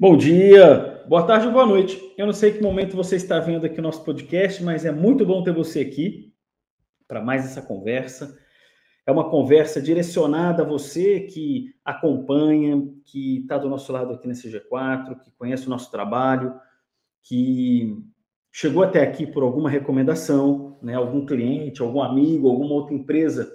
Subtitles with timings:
[0.00, 2.00] Bom dia, boa tarde ou boa noite.
[2.16, 5.26] Eu não sei que momento você está vendo aqui o nosso podcast, mas é muito
[5.26, 6.32] bom ter você aqui
[7.08, 8.38] para mais essa conversa.
[9.04, 14.48] É uma conversa direcionada a você que acompanha, que está do nosso lado aqui nesse
[14.48, 16.54] G4, que conhece o nosso trabalho,
[17.24, 18.00] que
[18.52, 20.94] chegou até aqui por alguma recomendação, né?
[20.94, 23.52] algum cliente, algum amigo, alguma outra empresa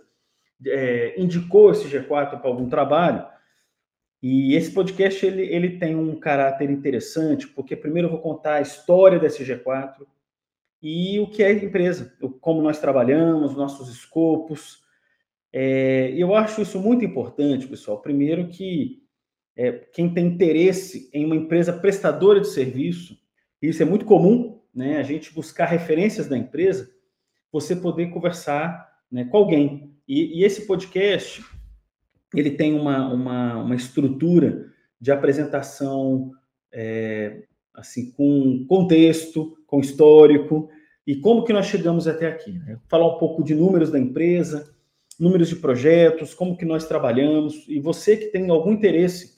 [0.67, 3.31] é, indicou esse G4 para algum trabalho
[4.23, 8.61] e esse podcast ele, ele tem um caráter interessante, porque primeiro eu vou contar a
[8.61, 10.07] história da SG4
[10.81, 14.81] e o que é a empresa, como nós trabalhamos, nossos escopos.
[15.51, 18.01] É, eu acho isso muito importante, pessoal.
[18.01, 19.03] Primeiro que
[19.57, 23.17] é, quem tem interesse em uma empresa prestadora de serviço,
[23.61, 24.99] isso é muito comum, né?
[24.99, 26.89] A gente buscar referências da empresa,
[27.51, 29.93] você poder conversar né, com alguém.
[30.07, 31.43] E, e esse podcast
[32.33, 34.65] ele tem uma, uma, uma estrutura
[34.99, 36.31] de apresentação
[36.71, 40.69] é, assim com contexto, com histórico
[41.05, 42.53] e como que nós chegamos até aqui.
[42.53, 42.79] Né?
[42.87, 44.73] Falar um pouco de números da empresa,
[45.19, 49.33] números de projetos, como que nós trabalhamos e você que tem algum interesse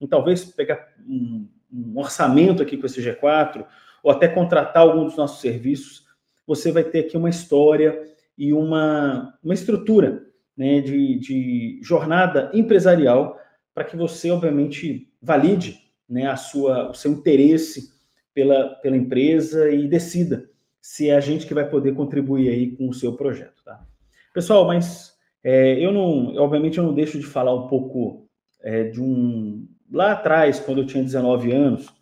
[0.00, 3.66] em talvez pegar um, um orçamento aqui com esse G4
[4.02, 6.04] ou até contratar algum dos nossos serviços,
[6.46, 8.04] você vai ter aqui uma história
[8.38, 10.25] e uma, uma estrutura
[10.56, 13.38] né, de, de jornada empresarial
[13.74, 17.92] para que você, obviamente, valide né, a sua, o seu interesse
[18.32, 20.48] pela, pela empresa e decida
[20.80, 23.62] se é a gente que vai poder contribuir aí com o seu projeto.
[23.64, 23.84] Tá?
[24.32, 28.28] Pessoal, mas é, eu não, obviamente, eu não deixo de falar um pouco
[28.62, 31.92] é, de um lá atrás, quando eu tinha 19 anos,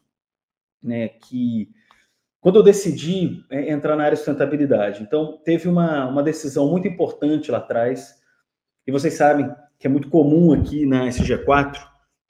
[0.83, 1.71] né, que
[2.41, 6.87] quando eu decidi é, entrar na área de sustentabilidade, então teve uma, uma decisão muito
[6.87, 8.23] importante lá atrás
[8.87, 11.79] e vocês sabem que é muito comum aqui na SG4,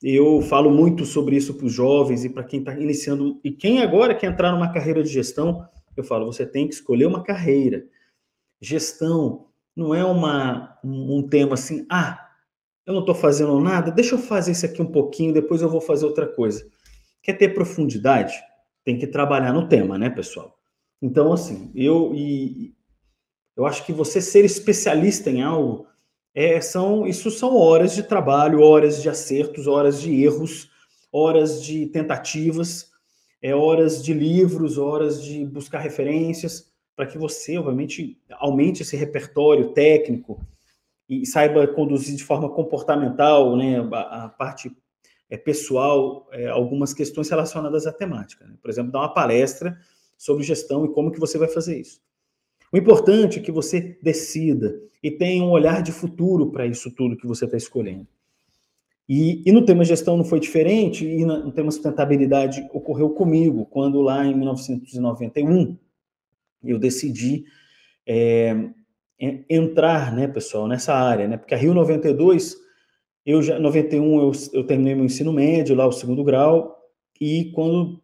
[0.02, 3.80] eu falo muito sobre isso para os jovens e para quem está iniciando, e quem
[3.80, 5.66] agora quer entrar numa carreira de gestão,
[5.96, 7.86] eu falo, você tem que escolher uma carreira.
[8.60, 12.20] Gestão não é uma, um, tema assim, ah,
[12.86, 15.80] eu não estou fazendo nada, deixa eu fazer isso aqui um pouquinho, depois eu vou
[15.80, 16.68] fazer outra coisa.
[17.22, 18.34] Quer ter profundidade?
[18.84, 20.58] Tem que trabalhar no tema, né, pessoal?
[21.00, 22.74] Então, assim, eu e
[23.56, 25.86] eu acho que você ser especialista em algo
[26.34, 30.68] é, são, isso são horas de trabalho, horas de acertos, horas de erros,
[31.12, 32.90] horas de tentativas,
[33.40, 39.72] é, horas de livros, horas de buscar referências, para que você, obviamente, aumente esse repertório
[39.72, 40.44] técnico
[41.08, 44.74] e saiba conduzir de forma comportamental né, a, a parte
[45.30, 48.44] é, pessoal, é, algumas questões relacionadas à temática.
[48.46, 48.56] Né?
[48.60, 49.78] Por exemplo, dar uma palestra
[50.16, 52.00] sobre gestão e como que você vai fazer isso.
[52.74, 57.16] O importante é que você decida e tenha um olhar de futuro para isso tudo
[57.16, 58.08] que você está escolhendo.
[59.08, 64.00] E, e, no tema gestão não foi diferente, e no tema sustentabilidade ocorreu comigo, quando
[64.00, 65.78] lá em 1991
[66.64, 67.44] eu decidi
[68.04, 68.70] é,
[69.48, 72.56] entrar, né, pessoal, nessa área, né, porque a Rio 92,
[73.24, 76.76] eu já, 91 eu, eu terminei meu ensino médio, lá o segundo grau,
[77.20, 78.02] e quando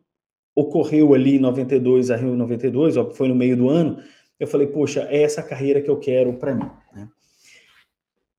[0.55, 4.01] ocorreu ali em 92, a Rio 92, ó, foi no meio do ano,
[4.41, 6.69] eu falei, poxa, é essa carreira que eu quero para mim.
[6.95, 7.07] Né?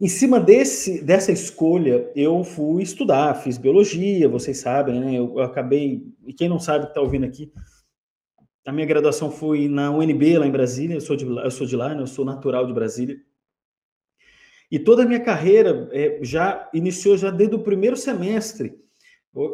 [0.01, 5.13] Em cima desse, dessa escolha, eu fui estudar, fiz biologia, vocês sabem, né?
[5.13, 7.53] Eu, eu acabei, e quem não sabe que está ouvindo aqui,
[8.65, 11.75] a minha graduação foi na UNB, lá em Brasília, eu sou de, eu sou de
[11.75, 12.01] lá, né?
[12.01, 13.21] eu sou natural de Brasília.
[14.71, 18.73] E toda a minha carreira é, já iniciou já desde o primeiro semestre,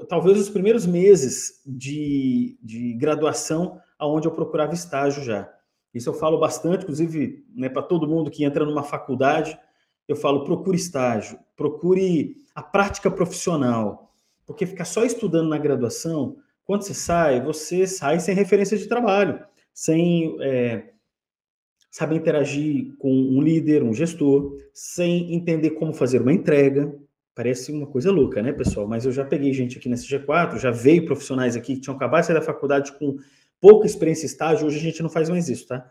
[0.08, 5.57] talvez os primeiros meses de, de graduação, aonde eu procurava estágio já.
[5.98, 9.58] Isso eu falo bastante, inclusive, né, para todo mundo que entra numa faculdade,
[10.08, 14.14] eu falo, procure estágio, procure a prática profissional,
[14.46, 19.40] porque ficar só estudando na graduação, quando você sai, você sai sem referência de trabalho,
[19.74, 20.92] sem é,
[21.90, 26.94] saber interagir com um líder, um gestor, sem entender como fazer uma entrega.
[27.34, 28.88] Parece uma coisa louca, né, pessoal?
[28.88, 32.22] Mas eu já peguei gente aqui nesse G4, já veio profissionais aqui que tinham acabado
[32.22, 33.18] de sair da faculdade com
[33.60, 35.90] pouca experiência em estágio, hoje a gente não faz mais isso, tá?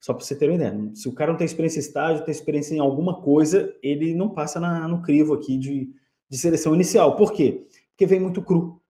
[0.00, 0.90] Só para você ter uma ideia.
[0.94, 4.28] Se o cara não tem experiência em estágio, tem experiência em alguma coisa, ele não
[4.28, 5.90] passa na, no crivo aqui de,
[6.28, 7.16] de seleção inicial.
[7.16, 7.66] Por quê?
[7.90, 8.80] Porque vem muito cru.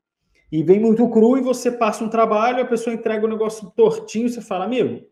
[0.50, 3.70] E vem muito cru e você passa um trabalho, a pessoa entrega o um negócio
[3.70, 5.06] tortinho, você fala, amigo,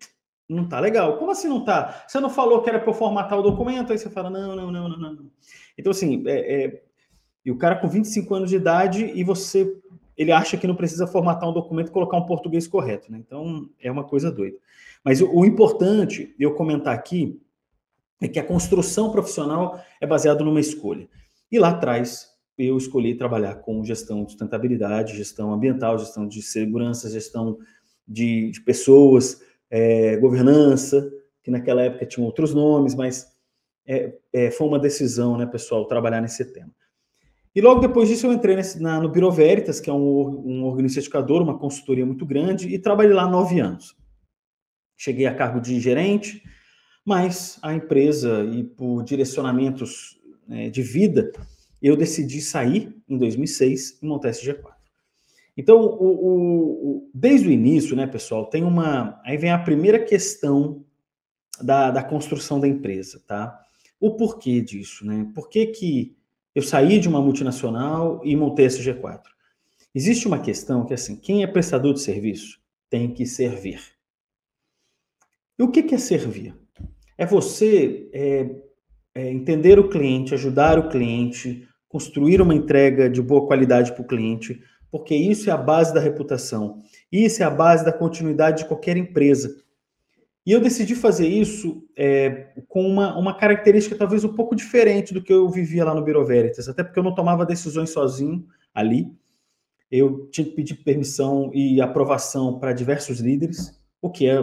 [0.48, 1.18] não tá legal.
[1.18, 2.04] Como assim não tá?
[2.06, 3.92] Você não falou que era para formatar o documento?
[3.92, 5.30] Aí você fala, não, não, não, não, não.
[5.76, 6.82] Então, assim, é, é,
[7.44, 9.72] e o cara com 25 anos de idade e você
[10.16, 13.18] ele acha que não precisa formatar um documento e colocar um português correto, né?
[13.18, 14.56] Então é uma coisa doida.
[15.04, 17.40] Mas o, o importante eu comentar aqui
[18.20, 21.08] é que a construção profissional é baseada numa escolha.
[21.50, 27.10] E lá atrás eu escolhi trabalhar com gestão de sustentabilidade, gestão ambiental, gestão de segurança,
[27.10, 27.58] gestão
[28.08, 31.10] de, de pessoas, é, governança,
[31.42, 33.26] que naquela época tinham outros nomes, mas
[33.86, 36.70] é, é, foi uma decisão, né, pessoal, trabalhar nesse tema.
[37.56, 40.64] E logo depois disso eu entrei nesse, na, no Biro Veritas, que é um, um
[40.64, 43.96] organismo certificador, uma consultoria muito grande, e trabalhei lá nove anos.
[44.94, 46.42] Cheguei a cargo de gerente,
[47.02, 51.32] mas a empresa e por direcionamentos né, de vida,
[51.80, 54.74] eu decidi sair em 2006 e montar esse G4.
[55.56, 59.18] Então, o, o, desde o início, né, pessoal, tem uma.
[59.24, 60.84] Aí vem a primeira questão
[61.62, 63.58] da, da construção da empresa, tá?
[63.98, 65.26] O porquê disso, né?
[65.34, 66.16] Por que, que
[66.56, 69.20] eu saí de uma multinacional e montei esse G4.
[69.94, 72.58] Existe uma questão que é assim, quem é prestador de serviço
[72.88, 73.78] tem que servir.
[75.58, 76.54] E o que é servir?
[77.18, 78.50] É você é,
[79.14, 84.06] é entender o cliente, ajudar o cliente, construir uma entrega de boa qualidade para o
[84.06, 84.58] cliente,
[84.90, 86.78] porque isso é a base da reputação.
[87.12, 89.54] Isso é a base da continuidade de qualquer empresa.
[90.46, 95.20] E eu decidi fazer isso é, com uma, uma característica talvez um pouco diferente do
[95.20, 99.12] que eu vivia lá no Biro Veritas, até porque eu não tomava decisões sozinho ali.
[99.90, 104.40] Eu tinha que pedir permissão e aprovação para diversos líderes, o que é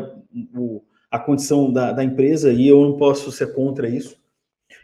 [0.53, 4.21] o, a condição da, da, empresa, e eu não posso ser contra isso.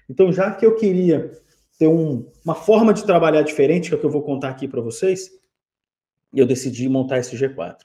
[0.10, 1.32] Então, já que eu queria
[1.78, 4.70] ter um, uma forma de trabalhar diferente, que é o que eu vou contar aqui
[4.70, 5.30] para vocês,
[6.34, 7.78] eu decidi montar esse G4.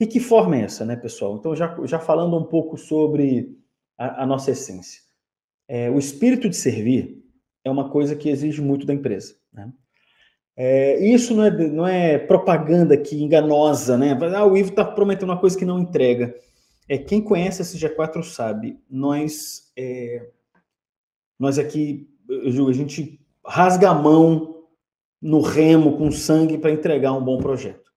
[0.00, 1.36] E que forma é essa, né, pessoal?
[1.36, 3.54] Então, já, já falando um pouco sobre
[3.98, 5.02] a, a nossa essência.
[5.68, 7.22] É, o espírito de servir
[7.62, 9.36] é uma coisa que exige muito da empresa.
[9.52, 9.70] Né?
[10.56, 14.18] É, isso não é, não é propaganda que enganosa, né?
[14.34, 16.34] Ah, o Ivo está prometendo uma coisa que não entrega.
[16.88, 20.26] É, quem conhece esse G4 sabe, nós, é,
[21.38, 24.64] nós aqui, a gente rasga a mão
[25.20, 27.89] no remo com sangue para entregar um bom projeto.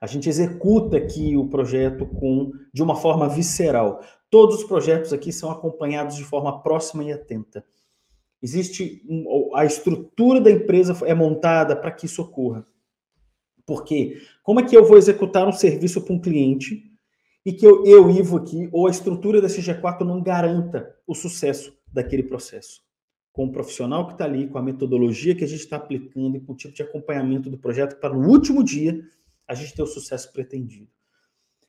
[0.00, 4.02] A gente executa aqui o projeto com de uma forma visceral.
[4.30, 7.64] Todos os projetos aqui são acompanhados de forma próxima e atenta.
[8.42, 9.02] Existe
[9.54, 12.64] a estrutura da empresa é montada para que isso ocorra.
[13.64, 16.84] Porque como é que eu vou executar um serviço para um cliente
[17.44, 21.76] e que eu, eu, Ivo aqui, ou a estrutura da CG4 não garanta o sucesso
[21.92, 22.82] daquele processo?
[23.32, 26.40] Com o profissional que está ali, com a metodologia que a gente está aplicando e
[26.40, 29.02] com o tipo de acompanhamento do projeto para no último dia
[29.46, 30.88] a gente ter o sucesso pretendido.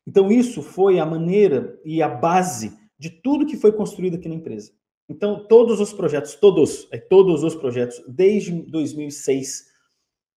[0.06, 4.36] Então, isso foi a maneira e a base de tudo que foi construído aqui na
[4.36, 4.72] empresa.
[5.10, 9.68] Então, todos os projetos, todos, é, todos os projetos, desde 2006,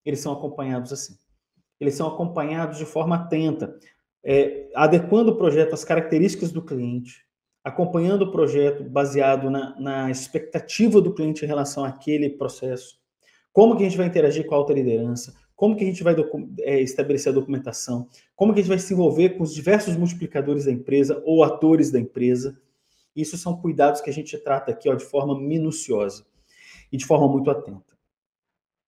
[0.04, 1.16] eles são acompanhados assim.
[1.78, 3.76] Eles são acompanhados de forma atenta,
[4.22, 7.24] é, adequando o projeto às características do cliente,
[7.64, 12.98] acompanhando o projeto baseado na, na expectativa do cliente em relação àquele processo,
[13.52, 16.16] como que a gente vai interagir com a alta liderança, como que a gente vai
[16.60, 20.64] é, estabelecer a documentação, como que a gente vai se envolver com os diversos multiplicadores
[20.64, 22.58] da empresa ou atores da empresa.
[23.14, 26.24] Isso são cuidados que a gente trata aqui ó, de forma minuciosa
[26.90, 27.94] e de forma muito atenta.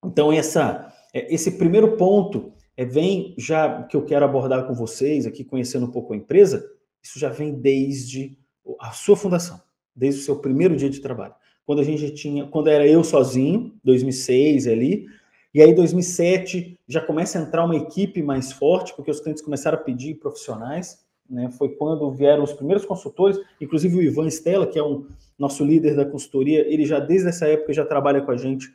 [0.03, 5.27] Então, essa, é, esse primeiro ponto é, vem já que eu quero abordar com vocês,
[5.27, 6.67] aqui conhecendo um pouco a empresa,
[7.03, 8.35] isso já vem desde
[8.81, 9.61] a sua fundação,
[9.95, 11.35] desde o seu primeiro dia de trabalho.
[11.67, 15.07] Quando a gente tinha, quando era eu sozinho, 2006 ali,
[15.55, 19.43] e aí, em 2007, já começa a entrar uma equipe mais forte, porque os clientes
[19.43, 21.05] começaram a pedir profissionais.
[21.29, 21.51] Né?
[21.51, 25.07] Foi quando vieram os primeiros consultores, inclusive o Ivan Stella, que é um
[25.39, 28.73] nosso líder da consultoria, ele já desde essa época já trabalha com a gente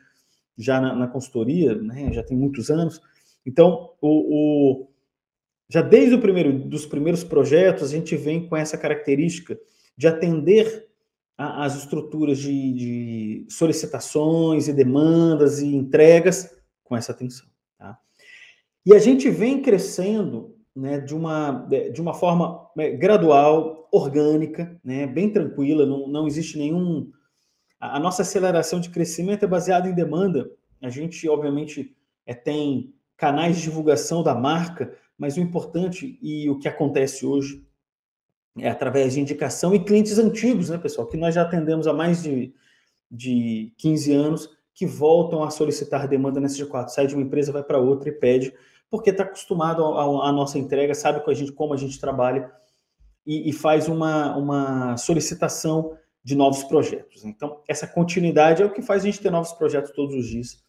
[0.56, 2.12] já na, na consultoria, né?
[2.12, 3.00] já tem muitos anos.
[3.44, 4.88] Então, o, o,
[5.68, 9.58] já desde o primeiro dos primeiros projetos, a gente vem com essa característica
[9.96, 10.86] de atender
[11.36, 16.57] as estruturas de, de solicitações e demandas e entregas
[16.88, 17.46] com essa atenção.
[17.78, 17.98] Tá?
[18.84, 25.06] E a gente vem crescendo né, de, uma, de uma forma né, gradual, orgânica, né,
[25.06, 27.10] bem tranquila, não, não existe nenhum.
[27.78, 30.50] A, a nossa aceleração de crescimento é baseada em demanda.
[30.80, 36.58] A gente, obviamente, é, tem canais de divulgação da marca, mas o importante e o
[36.58, 37.66] que acontece hoje
[38.56, 42.22] é através de indicação e clientes antigos, né, pessoal, que nós já atendemos há mais
[42.22, 42.54] de,
[43.10, 46.90] de 15 anos que voltam a solicitar demanda nesse G4.
[46.90, 48.54] Sai de uma empresa, vai para outra e pede,
[48.88, 52.48] porque está acostumado à nossa entrega, sabe com a gente como a gente trabalha
[53.26, 57.24] e, e faz uma, uma solicitação de novos projetos.
[57.24, 60.62] Então, essa continuidade é o que faz a gente ter novos projetos todos os dias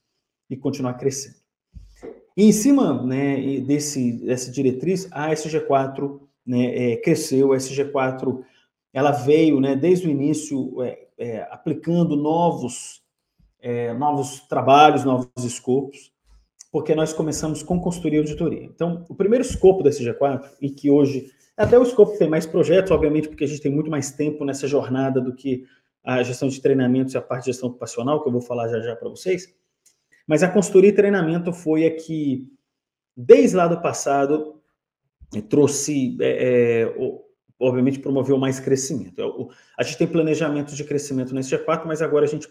[0.49, 1.35] e continuar crescendo.
[2.35, 8.43] E em cima né, desse, dessa diretriz, a SG4 né, é, cresceu, a SG4
[8.91, 12.98] ela veio né, desde o início é, é, aplicando novos
[13.61, 16.11] é, novos trabalhos, novos escopos,
[16.71, 18.63] porque nós começamos com consultoria e auditoria.
[18.63, 22.91] Então, o primeiro escopo da CG4, e que hoje, até o escopo tem mais projetos,
[22.91, 25.65] obviamente, porque a gente tem muito mais tempo nessa jornada do que
[26.03, 28.79] a gestão de treinamentos e a parte de gestão ocupacional, que eu vou falar já
[28.79, 29.53] já para vocês.
[30.27, 32.47] Mas a consultoria e treinamento foi a que,
[33.17, 34.61] desde lá do passado,
[35.49, 36.95] trouxe, é, é,
[37.59, 39.49] obviamente, promoveu mais crescimento.
[39.77, 42.47] A gente tem planejamento de crescimento nesse G4, mas agora a gente,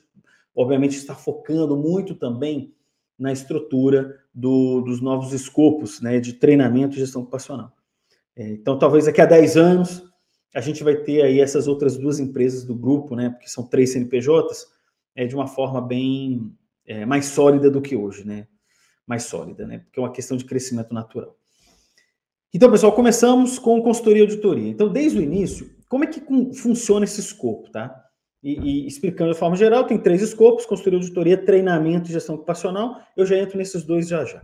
[0.59, 2.75] obviamente, está focando muito também
[3.17, 7.73] na estrutura do, dos novos escopos né, de treinamento e gestão ocupacional.
[8.35, 10.03] É, então, talvez daqui a 10 anos,
[10.53, 13.93] a gente vai ter aí essas outras duas empresas do grupo, né, porque são três
[13.93, 14.67] CNPJs,
[15.15, 16.53] é, de uma forma bem
[16.85, 18.49] é, mais sólida do que hoje, né?
[19.07, 19.79] Mais sólida, né?
[19.79, 21.37] Porque é uma questão de crescimento natural.
[22.53, 24.69] Então, pessoal, começamos com consultoria e auditoria.
[24.69, 26.21] Então, desde o início, como é que
[26.55, 28.08] funciona esse escopo, tá?
[28.43, 33.01] E, e, explicando de forma geral, tem três escopos: consultoria, auditoria, treinamento e gestão ocupacional.
[33.17, 34.43] Eu já entro nesses dois já já.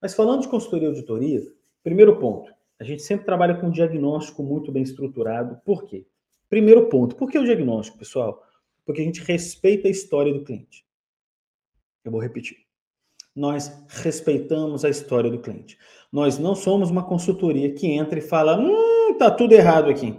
[0.00, 1.42] Mas falando de consultoria e auditoria,
[1.82, 5.60] primeiro ponto: a gente sempre trabalha com um diagnóstico muito bem estruturado.
[5.64, 6.06] Por quê?
[6.48, 8.42] Primeiro ponto: por que o diagnóstico, pessoal?
[8.84, 10.84] Porque a gente respeita a história do cliente.
[12.04, 12.58] Eu vou repetir.
[13.34, 15.76] Nós respeitamos a história do cliente.
[16.12, 20.18] Nós não somos uma consultoria que entra e fala: hum, tá tudo errado aqui.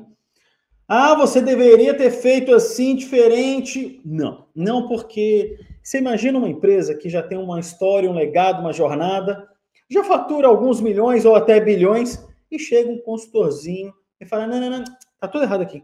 [0.87, 4.01] Ah, você deveria ter feito assim diferente.
[4.05, 8.73] Não, não porque você imagina uma empresa que já tem uma história, um legado, uma
[8.73, 9.47] jornada,
[9.89, 14.69] já fatura alguns milhões ou até bilhões e chega um consultorzinho e fala: não, não,
[14.69, 14.83] não,
[15.19, 15.83] tá tudo errado aqui.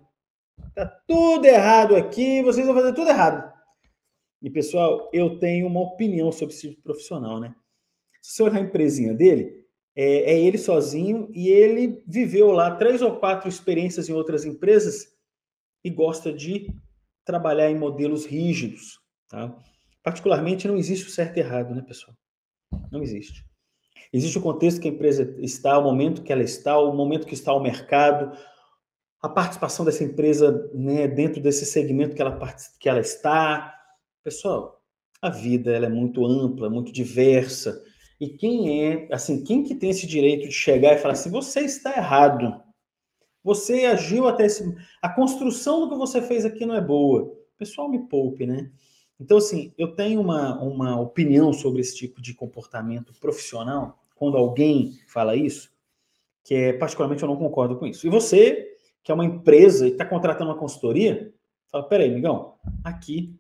[0.76, 3.52] Tá tudo errado aqui, vocês vão fazer tudo errado.
[4.42, 7.54] E pessoal, eu tenho uma opinião sobre esse tipo profissional, né?
[8.22, 9.61] Se você olhar a empresinha dele,
[9.96, 15.08] é, é, ele sozinho e ele viveu lá três ou quatro experiências em outras empresas
[15.84, 16.74] e gosta de
[17.26, 19.00] trabalhar em modelos rígidos.
[19.28, 19.56] Tá?
[20.04, 22.16] Particularmente, não existe o certo e errado, né, pessoal?
[22.92, 23.46] Não existe.
[24.14, 27.34] Existe o contexto que a empresa está, o momento que ela está, o momento que
[27.34, 28.38] está o mercado,
[29.22, 32.38] a participação dessa empresa né, dentro desse segmento que ela,
[32.80, 33.74] que ela está.
[34.24, 34.82] Pessoal,
[35.22, 37.82] a vida ela é muito ampla, muito diversa.
[38.22, 41.62] E quem é, assim, quem que tem esse direito de chegar e falar assim, você
[41.62, 42.62] está errado.
[43.44, 44.64] Você agiu até esse.
[45.02, 47.36] A construção do que você fez aqui não é boa.
[47.58, 48.72] pessoal me poupe, né?
[49.20, 55.00] Então, assim, eu tenho uma, uma opinião sobre esse tipo de comportamento profissional, quando alguém
[55.08, 55.72] fala isso,
[56.44, 58.06] que é particularmente eu não concordo com isso.
[58.06, 61.34] E você, que é uma empresa e está contratando uma consultoria,
[61.72, 63.36] fala: peraí, amigão, aqui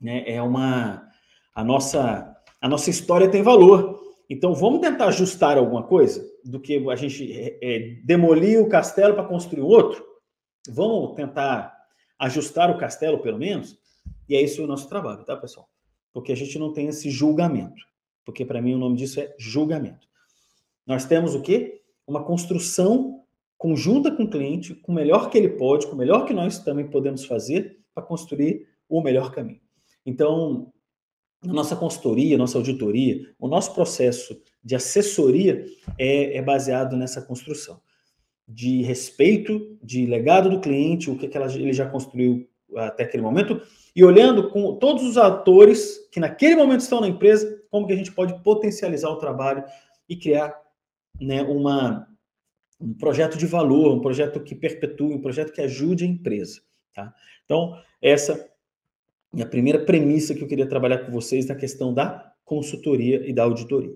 [0.00, 1.06] né, é uma.
[1.54, 3.98] A nossa a nossa história tem valor.
[4.28, 9.14] Então vamos tentar ajustar alguma coisa do que a gente é, é demolir o castelo
[9.14, 10.04] para construir outro.
[10.68, 11.74] Vamos tentar
[12.18, 13.78] ajustar o castelo, pelo menos.
[14.28, 15.68] E é isso o nosso trabalho, tá, pessoal?
[16.12, 17.80] Porque a gente não tem esse julgamento.
[18.24, 20.06] Porque para mim o nome disso é julgamento.
[20.86, 21.80] Nós temos o quê?
[22.06, 23.22] Uma construção
[23.56, 26.58] conjunta com o cliente, com o melhor que ele pode, com o melhor que nós
[26.58, 29.60] também podemos fazer para construir o melhor caminho.
[30.06, 30.72] Então,
[31.42, 35.64] a nossa consultoria, nossa auditoria, o nosso processo de assessoria
[35.98, 37.80] é, é baseado nessa construção
[38.48, 43.22] de respeito, de legado do cliente, o que, que ela, ele já construiu até aquele
[43.22, 43.60] momento,
[43.94, 47.96] e olhando com todos os atores que naquele momento estão na empresa, como que a
[47.96, 49.64] gente pode potencializar o trabalho
[50.08, 50.54] e criar
[51.20, 52.08] né, uma,
[52.80, 56.60] um projeto de valor, um projeto que perpetue, um projeto que ajude a empresa.
[56.94, 57.12] Tá?
[57.44, 58.48] Então, essa
[59.34, 63.32] e a primeira premissa que eu queria trabalhar com vocês na questão da consultoria e
[63.32, 63.94] da auditoria.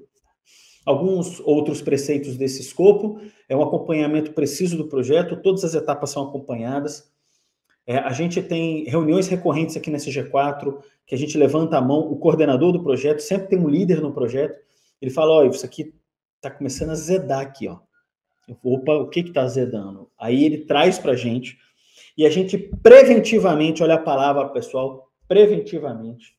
[0.84, 6.24] Alguns outros preceitos desse escopo é um acompanhamento preciso do projeto, todas as etapas são
[6.24, 7.10] acompanhadas.
[7.86, 12.00] É, a gente tem reuniões recorrentes aqui nesse G4, que a gente levanta a mão,
[12.00, 14.58] o coordenador do projeto, sempre tem um líder no projeto,
[15.00, 15.92] ele fala, olha, isso aqui
[16.36, 17.78] está começando a zedar aqui, ó.
[18.62, 20.10] Opa, o que está zedando?
[20.18, 21.58] Aí ele traz para a gente,
[22.16, 26.36] e a gente preventivamente, olha a palavra, pessoal, preventivamente,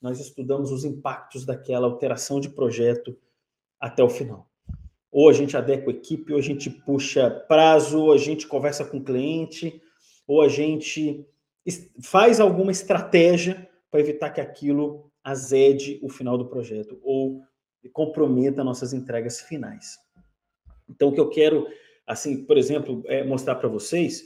[0.00, 3.16] nós estudamos os impactos daquela alteração de projeto
[3.80, 4.48] até o final.
[5.10, 8.84] Ou a gente adequa a equipe, ou a gente puxa prazo, ou a gente conversa
[8.84, 9.80] com o cliente,
[10.26, 11.26] ou a gente
[12.02, 17.42] faz alguma estratégia para evitar que aquilo azede o final do projeto ou
[17.92, 19.98] comprometa nossas entregas finais.
[20.88, 21.66] Então, o que eu quero,
[22.06, 24.24] assim, por exemplo, é mostrar para vocês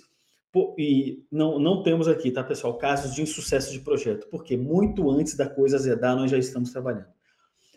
[0.77, 5.37] e não, não temos aqui, tá, pessoal, casos de insucesso de projeto, porque muito antes
[5.37, 7.09] da coisa azedar, nós já estamos trabalhando.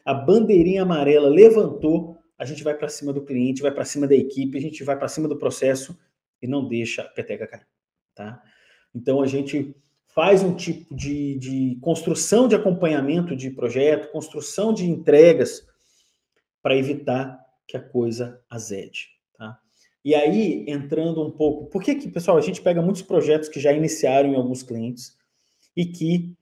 [0.06, 4.16] A bandeirinha amarela levantou, a gente vai para cima do cliente, vai para cima da
[4.16, 5.98] equipe, a gente vai para cima do processo
[6.42, 7.68] e não deixa a peteca cair,
[8.16, 8.42] tá?
[8.94, 9.76] Então a gente
[10.08, 15.66] faz um tipo de, de construção de acompanhamento de projeto, construção de entregas,
[16.62, 19.13] para evitar que a coisa azede.
[20.04, 23.60] E aí, entrando um pouco, por que que, pessoal, a gente pega muitos projetos que
[23.60, 25.18] já iniciaram em alguns clientes
[25.76, 26.36] e que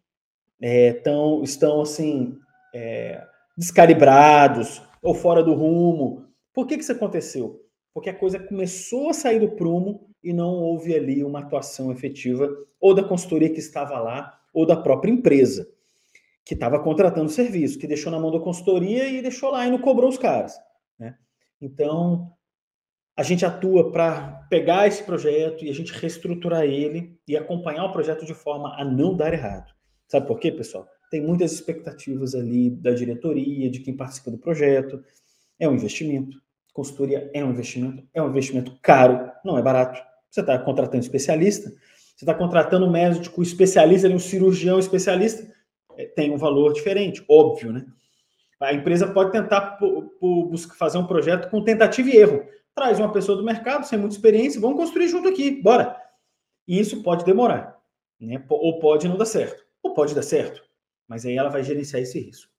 [0.60, 2.38] é, tão, estão, assim,
[2.74, 3.24] é,
[3.58, 6.26] descalibrados ou fora do rumo.
[6.54, 7.64] Por que que isso aconteceu?
[7.94, 12.50] Porque a coisa começou a sair do prumo e não houve ali uma atuação efetiva
[12.80, 15.68] ou da consultoria que estava lá ou da própria empresa
[16.44, 19.80] que estava contratando serviço, que deixou na mão da consultoria e deixou lá e não
[19.80, 20.58] cobrou os caras.
[20.98, 21.16] Né?
[21.62, 22.32] Então,
[23.16, 27.92] a gente atua para pegar esse projeto e a gente reestruturar ele e acompanhar o
[27.92, 29.72] projeto de forma a não dar errado.
[30.08, 30.88] Sabe por quê, pessoal?
[31.10, 35.04] Tem muitas expectativas ali da diretoria, de quem participa do projeto.
[35.60, 36.38] É um investimento.
[36.74, 38.04] Consultoria é um investimento.
[38.14, 40.02] É um investimento caro, não é barato.
[40.30, 45.52] Você está contratando especialista, você está contratando um médico especialista, um cirurgião especialista,
[45.98, 47.86] é, tem um valor diferente, óbvio, né?
[48.62, 49.80] A empresa pode tentar
[50.78, 52.44] fazer um projeto com tentativa e erro.
[52.76, 55.96] Traz uma pessoa do mercado sem muita experiência, vamos construir junto aqui, bora.
[56.68, 57.78] E isso pode demorar,
[58.20, 58.44] né?
[58.50, 60.64] Ou pode não dar certo, ou pode dar certo,
[61.08, 62.52] mas aí ela vai gerenciar esse risco.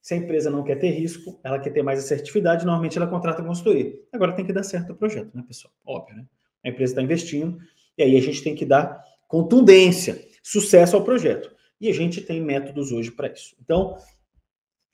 [0.00, 3.42] Se a empresa não quer ter risco, ela quer ter mais assertividade, normalmente ela contrata
[3.42, 3.92] consultoria.
[4.12, 5.72] Agora tem que dar certo o projeto, né, pessoal?
[5.84, 6.26] Óbvio, né?
[6.64, 7.58] A empresa está investindo,
[7.96, 11.54] e aí a gente tem que dar contundência, sucesso ao projeto.
[11.80, 13.54] E a gente tem métodos hoje para isso.
[13.60, 13.96] Então,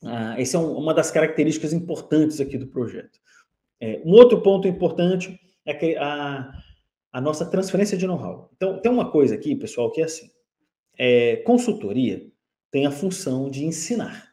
[0.05, 3.19] ah, essa é um, uma das características importantes aqui do projeto.
[3.85, 6.51] É, um outro ponto importante é que a,
[7.13, 8.51] a nossa transferência de know-how.
[8.57, 10.31] Então, tem uma coisa aqui, pessoal, que é assim:
[10.97, 12.27] é, consultoria
[12.71, 14.33] tem a função de ensinar.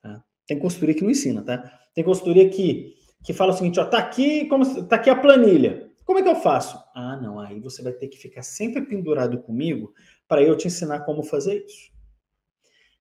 [0.00, 0.24] Tá?
[0.46, 1.78] Tem consultoria que não ensina, tá?
[1.94, 5.90] Tem consultoria que, que fala o seguinte: ó, tá aqui, como, tá aqui a planilha.
[6.06, 6.82] Como é que eu faço?
[6.94, 9.92] Ah, não, aí você vai ter que ficar sempre pendurado comigo
[10.26, 11.92] para eu te ensinar como fazer isso.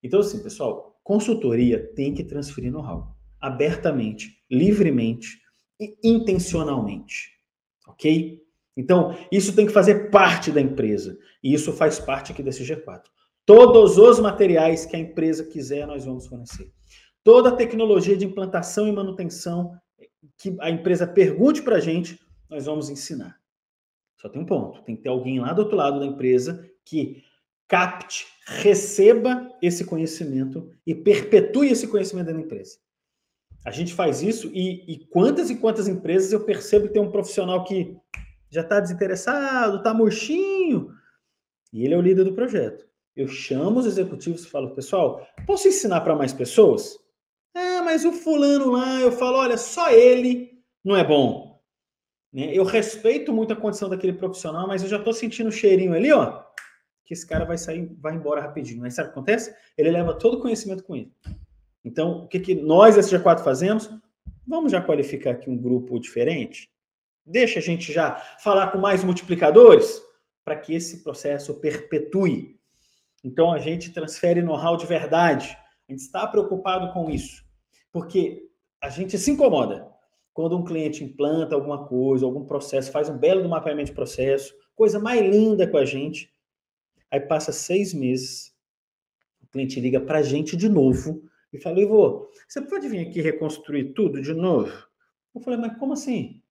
[0.03, 5.42] Então, assim, pessoal, consultoria tem que transferir know-how abertamente, livremente
[6.03, 7.31] intencionalmente.
[7.87, 8.41] Ok?
[8.75, 11.17] Então, isso tem que fazer parte da empresa.
[11.43, 13.03] E isso faz parte aqui desse G4.
[13.45, 16.71] Todos os materiais que a empresa quiser, nós vamos fornecer.
[17.23, 19.77] Toda a tecnologia de implantação e manutenção
[20.37, 23.39] que a empresa pergunte para a gente, nós vamos ensinar.
[24.17, 27.23] Só tem um ponto: tem que ter alguém lá do outro lado da empresa que
[27.67, 32.77] capte, receba esse conhecimento e perpetue esse conhecimento da empresa.
[33.65, 37.11] A gente faz isso e, e quantas e quantas empresas eu percebo que tem um
[37.11, 37.95] profissional que
[38.49, 40.91] já está desinteressado, está murchinho,
[41.71, 42.85] e ele é o líder do projeto.
[43.15, 46.99] Eu chamo os executivos e falo, pessoal, posso ensinar para mais pessoas?
[47.55, 50.51] Ah, mas o fulano lá, eu falo, olha, só ele
[50.83, 51.59] não é bom.
[52.31, 52.51] Né?
[52.53, 56.11] Eu respeito muito a condição daquele profissional, mas eu já estou sentindo o cheirinho ali,
[56.11, 56.43] ó,
[57.05, 58.81] que esse cara vai sair, vai embora rapidinho.
[58.81, 59.55] Mas sabe o que acontece?
[59.77, 61.11] Ele leva todo o conhecimento com ele.
[61.83, 63.89] Então, o que, que nós, SG4, fazemos?
[64.47, 66.69] Vamos já qualificar aqui um grupo diferente?
[67.25, 70.01] Deixa a gente já falar com mais multiplicadores
[70.45, 72.59] para que esse processo perpetue.
[73.23, 75.57] Então, a gente transfere know-how de verdade.
[75.87, 77.43] A gente está preocupado com isso.
[77.91, 78.49] Porque
[78.81, 79.87] a gente se incomoda
[80.33, 84.99] quando um cliente implanta alguma coisa, algum processo, faz um belo mapeamento de processo, coisa
[84.99, 86.33] mais linda com a gente.
[87.11, 88.51] Aí passa seis meses,
[89.41, 93.21] o cliente liga para a gente de novo e fala: Ivo, você pode vir aqui
[93.21, 94.71] reconstruir tudo de novo?
[95.33, 96.41] Eu falei: Mas como assim?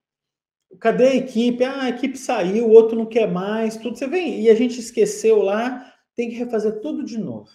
[0.80, 1.64] Cadê a equipe?
[1.64, 3.98] Ah, a equipe saiu, o outro não quer mais, tudo.
[3.98, 7.50] Você vem e a gente esqueceu lá, tem que refazer tudo de novo.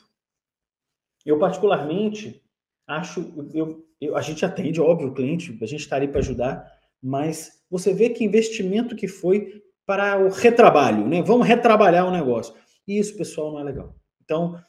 [1.25, 2.43] Eu, particularmente,
[2.85, 6.71] acho, eu, eu, a gente atende, óbvio, o cliente, a gente está ali para ajudar,
[7.01, 11.21] mas você vê que investimento que foi para o retrabalho, né?
[11.21, 12.53] Vamos retrabalhar o negócio.
[12.87, 13.95] E isso, pessoal, não é legal.
[14.23, 14.61] Então,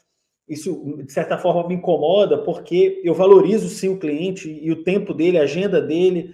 [0.49, 5.13] isso, de certa forma, me incomoda, porque eu valorizo sim o cliente e o tempo
[5.13, 6.33] dele, a agenda dele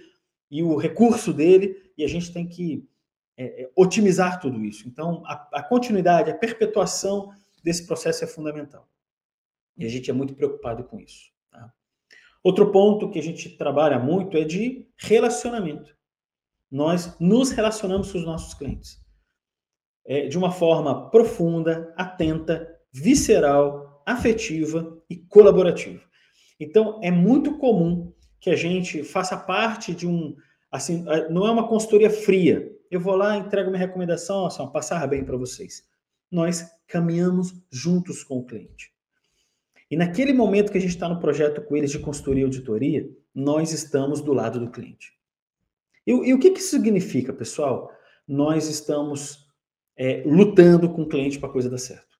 [0.50, 2.88] e o recurso dele, e a gente tem que
[3.36, 4.88] é, é otimizar tudo isso.
[4.88, 7.30] Então, a, a continuidade, a perpetuação
[7.62, 8.88] desse processo é fundamental.
[9.76, 11.30] E a gente é muito preocupado com isso.
[12.42, 15.96] Outro ponto que a gente trabalha muito é de relacionamento.
[16.70, 19.04] Nós nos relacionamos com os nossos clientes
[20.06, 26.00] é, de uma forma profunda, atenta, visceral, afetiva e colaborativa.
[26.58, 30.36] Então, é muito comum que a gente faça parte de um.
[30.70, 32.72] Assim, não é uma consultoria fria.
[32.90, 35.84] Eu vou lá, entrego minha recomendação, assim, passar bem para vocês.
[36.30, 38.94] Nós caminhamos juntos com o cliente.
[39.90, 43.08] E naquele momento que a gente está no projeto com eles de consultoria e auditoria,
[43.34, 45.12] nós estamos do lado do cliente.
[46.06, 47.92] E, e o que, que significa, pessoal?
[48.26, 49.46] Nós estamos
[49.96, 52.15] é, lutando com o cliente para a coisa dar certo.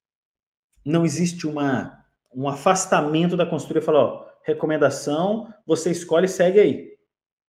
[0.87, 6.59] Não existe uma, um afastamento da consultoria e falar, ó, recomendação, você escolhe e segue
[6.59, 6.97] aí.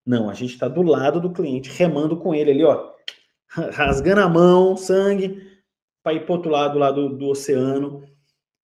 [0.04, 2.92] Não, a gente está do lado do cliente, remando com ele ali, ó,
[3.72, 5.46] rasgando a mão, sangue,
[6.02, 8.02] para ir para outro lado lá do, do oceano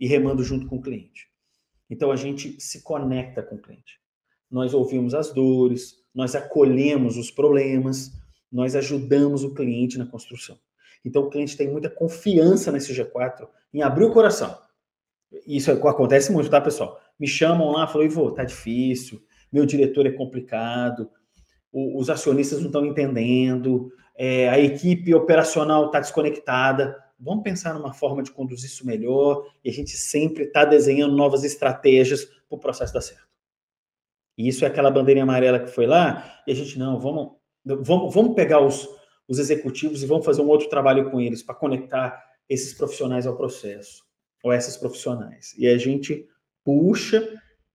[0.01, 1.29] e remando junto com o cliente.
[1.89, 4.01] Então a gente se conecta com o cliente.
[4.51, 8.13] Nós ouvimos as dores, nós acolhemos os problemas,
[8.51, 10.59] nós ajudamos o cliente na construção.
[11.05, 14.64] Então o cliente tem muita confiança nesse G4 em abrir o coração.
[15.47, 17.01] Isso acontece muito, tá, pessoal?
[17.19, 21.11] Me chamam lá, falam, Ivo, tá difícil, meu diretor é complicado,
[21.73, 26.97] os acionistas não estão entendendo, é, a equipe operacional está desconectada.
[27.19, 31.43] Vamos pensar numa forma de conduzir isso melhor e a gente sempre está desenhando novas
[31.43, 33.27] estratégias para o processo dar certo.
[34.37, 37.33] E isso é aquela bandeirinha amarela que foi lá, e a gente, não, vamos,
[37.65, 38.89] vamos, vamos pegar os,
[39.29, 43.37] os executivos e vamos fazer um outro trabalho com eles para conectar esses profissionais ao
[43.37, 44.03] processo,
[44.45, 45.55] ou essas profissionais.
[45.57, 46.29] E a gente
[46.63, 47.27] puxa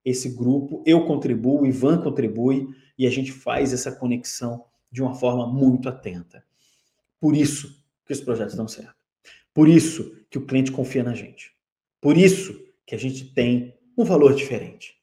[0.05, 5.47] esse grupo, eu contribuo, Ivan contribui, e a gente faz essa conexão de uma forma
[5.47, 6.43] muito atenta.
[7.19, 8.95] Por isso que os projetos dão certo.
[9.53, 11.51] Por isso que o cliente confia na gente.
[11.99, 14.95] Por isso que a gente tem um valor diferente.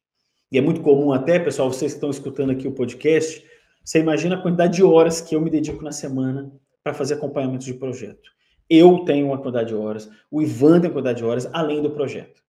[0.51, 3.45] E é muito comum até, pessoal, vocês que estão escutando aqui o podcast,
[3.85, 6.53] você imagina a quantidade de horas que eu me dedico na semana
[6.83, 8.36] para fazer acompanhamento de projeto.
[8.69, 11.91] Eu tenho uma quantidade de horas, o Ivan tem uma quantidade de horas, além do
[11.91, 12.43] projeto.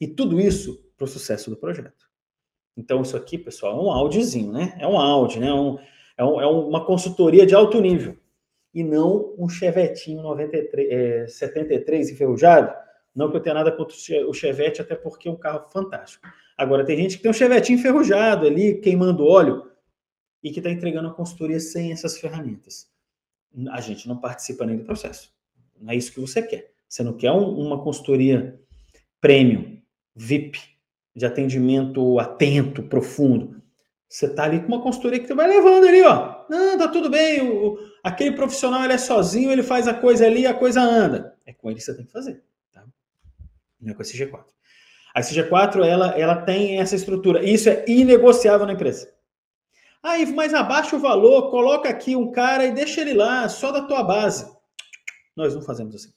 [0.00, 2.08] E tudo isso para o sucesso do projeto.
[2.76, 4.76] Então, isso aqui, pessoal, é um áudiozinho, né?
[4.78, 5.48] É um áudio, né?
[5.48, 5.78] É, um,
[6.16, 8.16] é, um, é uma consultoria de alto nível.
[8.72, 12.72] E não um chevetinho 93, é, 73 enferrujado.
[13.12, 13.96] Não que eu tenha nada contra
[14.28, 16.28] o chevette, até porque é um carro fantástico.
[16.56, 19.68] Agora, tem gente que tem um chevetinho enferrujado ali, queimando óleo,
[20.42, 22.88] e que está entregando a consultoria sem essas ferramentas.
[23.70, 25.32] A gente não participa nem do processo.
[25.80, 26.70] Não é isso que você quer.
[26.88, 28.58] Você não quer um, uma consultoria
[29.20, 29.80] premium,
[30.14, 30.60] VIP,
[31.14, 33.60] de atendimento atento, profundo.
[34.08, 36.44] Você está ali com uma consultoria que você vai levando ali, ó.
[36.48, 37.42] Não, tá tudo bem.
[37.42, 41.36] O, aquele profissional ele é sozinho, ele faz a coisa ali, a coisa anda.
[41.44, 42.84] É com ele que você tem que fazer, tá?
[43.80, 44.44] Não é com esse G4.
[45.14, 47.44] A CG4 ela, ela tem essa estrutura.
[47.44, 49.12] Isso é inegociável na empresa.
[50.02, 53.72] Aí, ah, mas abaixa o valor, coloca aqui um cara e deixa ele lá, só
[53.72, 54.48] da tua base.
[55.38, 56.12] Nós não fazemos assim.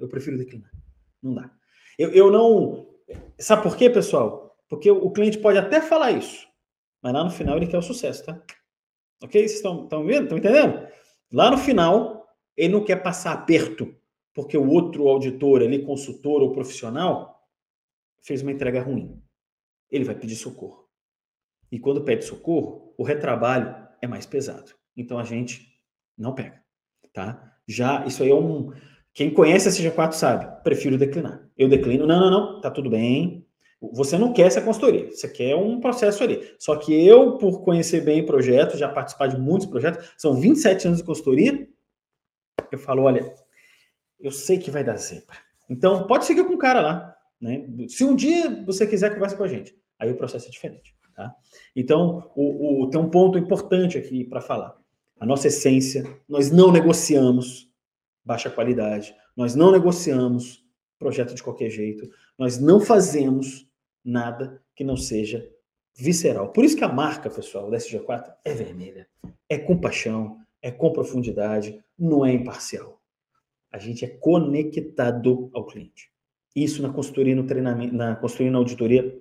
[0.00, 0.72] Eu prefiro declinar.
[1.22, 1.56] Não dá.
[1.96, 2.84] Eu, eu não.
[3.38, 4.58] Sabe por quê, pessoal?
[4.68, 6.48] Porque o cliente pode até falar isso,
[7.00, 8.42] mas lá no final ele quer o sucesso, tá?
[9.22, 9.40] Ok?
[9.40, 10.24] Vocês estão, vendo?
[10.24, 10.88] Estão entendendo?
[11.32, 13.94] Lá no final, ele não quer passar aperto,
[14.34, 17.48] porque o outro auditor ali, consultor ou profissional,
[18.20, 19.22] fez uma entrega ruim.
[19.88, 20.88] Ele vai pedir socorro.
[21.70, 24.74] E quando pede socorro, o retrabalho é mais pesado.
[24.96, 25.80] Então a gente
[26.18, 26.64] não pega,
[27.12, 27.49] tá?
[27.70, 28.72] Já isso aí é um
[29.12, 31.48] quem conhece a CG4 sabe, prefiro declinar.
[31.56, 33.44] Eu declino, não, não, não, tá tudo bem.
[33.92, 36.54] Você não quer essa consultoria, você quer um processo ali.
[36.58, 40.86] Só que eu, por conhecer bem o projeto, já participar de muitos projetos, são 27
[40.86, 41.66] anos de consultoria,
[42.70, 43.34] eu falo, olha,
[44.20, 45.36] eu sei que vai dar zebra.
[45.68, 47.16] Então, pode seguir com o cara lá.
[47.40, 47.66] Né?
[47.88, 49.74] Se um dia você quiser, conversa com a gente.
[49.98, 50.94] Aí o processo é diferente.
[51.16, 51.34] Tá?
[51.74, 54.76] Então, o, o, tem um ponto importante aqui para falar.
[55.20, 57.70] A nossa essência, nós não negociamos
[58.24, 60.64] baixa qualidade, nós não negociamos
[60.98, 63.68] projeto de qualquer jeito, nós não fazemos
[64.02, 65.46] nada que não seja
[65.94, 66.52] visceral.
[66.52, 69.06] Por isso que a marca, pessoal, da SG4 é vermelha,
[69.46, 72.98] é com paixão, é com profundidade, não é imparcial.
[73.70, 76.10] A gente é conectado ao cliente.
[76.56, 79.20] Isso na consultoria, no treinamento, na consultoria, na auditoria,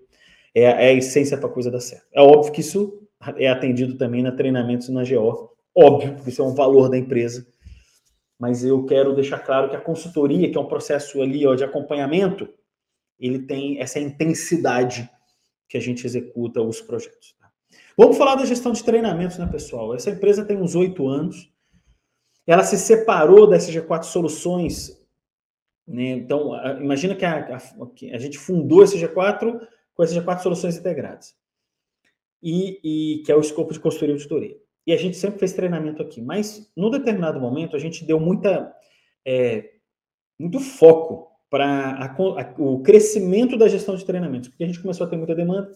[0.55, 2.07] é, é a essência para a coisa dar certo.
[2.13, 3.05] É óbvio que isso
[3.37, 7.47] é atendido também na treinamentos na GO, óbvio, porque isso é um valor da empresa.
[8.39, 11.63] Mas eu quero deixar claro que a consultoria, que é um processo ali ó, de
[11.63, 12.47] acompanhamento,
[13.19, 15.09] ele tem essa intensidade
[15.67, 17.35] que a gente executa os projetos.
[17.37, 17.51] Tá?
[17.97, 19.93] Vamos falar da gestão de treinamentos, né, pessoal?
[19.93, 21.51] Essa empresa tem uns oito anos.
[22.47, 24.99] Ela se separou da SG4 Soluções
[25.89, 26.11] né?
[26.11, 31.35] Então, imagina que a, a, a, gente fundou esse G4 com essas G4 soluções integradas.
[32.41, 34.57] E, e, que é o escopo de consultoria e auditoria.
[34.89, 38.73] E a gente sempre fez treinamento aqui, mas num determinado momento a gente deu muita,
[39.23, 39.73] é,
[40.39, 42.15] muito foco para
[42.57, 45.71] o crescimento da gestão de treinamentos, porque a gente começou a ter muita demanda,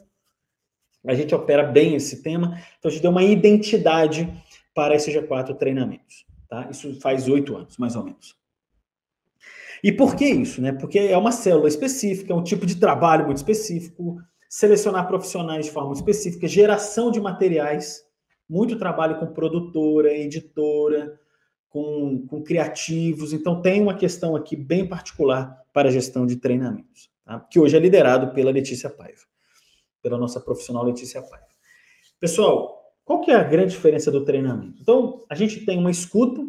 [1.05, 4.27] a gente opera bem esse tema, então a gente deu uma identidade
[4.73, 6.25] para esse G4 treinamentos.
[6.49, 6.67] Tá?
[6.71, 8.35] Isso faz oito anos, mais ou menos.
[9.83, 10.59] E por que isso?
[10.59, 10.71] Né?
[10.71, 15.71] Porque é uma célula específica, é um tipo de trabalho muito específico, selecionar profissionais de
[15.71, 18.11] forma específica, geração de materiais,
[18.49, 21.19] muito trabalho com produtora, editora,
[21.69, 23.33] com, com criativos.
[23.33, 27.39] Então, tem uma questão aqui bem particular para a gestão de treinamentos, tá?
[27.39, 29.21] que hoje é liderado pela Letícia Paiva,
[30.01, 31.47] pela nossa profissional Letícia Paiva.
[32.19, 34.79] Pessoal, qual que é a grande diferença do treinamento?
[34.81, 36.41] Então, a gente tem uma escuta,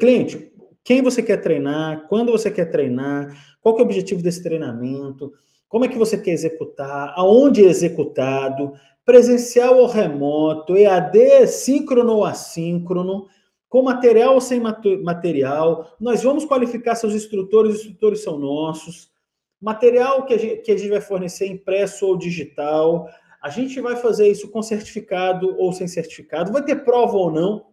[0.00, 0.50] cliente,
[0.82, 5.30] quem você quer treinar, quando você quer treinar, qual que é o objetivo desse treinamento,
[5.68, 8.72] como é que você quer executar, aonde é executado,
[9.08, 13.26] presencial ou remoto, EAD, síncrono ou assíncrono,
[13.66, 15.96] com material ou sem material.
[15.98, 19.10] Nós vamos qualificar seus instrutores, os instrutores são nossos.
[19.58, 23.08] Material que a gente, que a gente vai fornecer impresso ou digital.
[23.42, 26.52] A gente vai fazer isso com certificado ou sem certificado.
[26.52, 27.72] Vai ter prova ou não.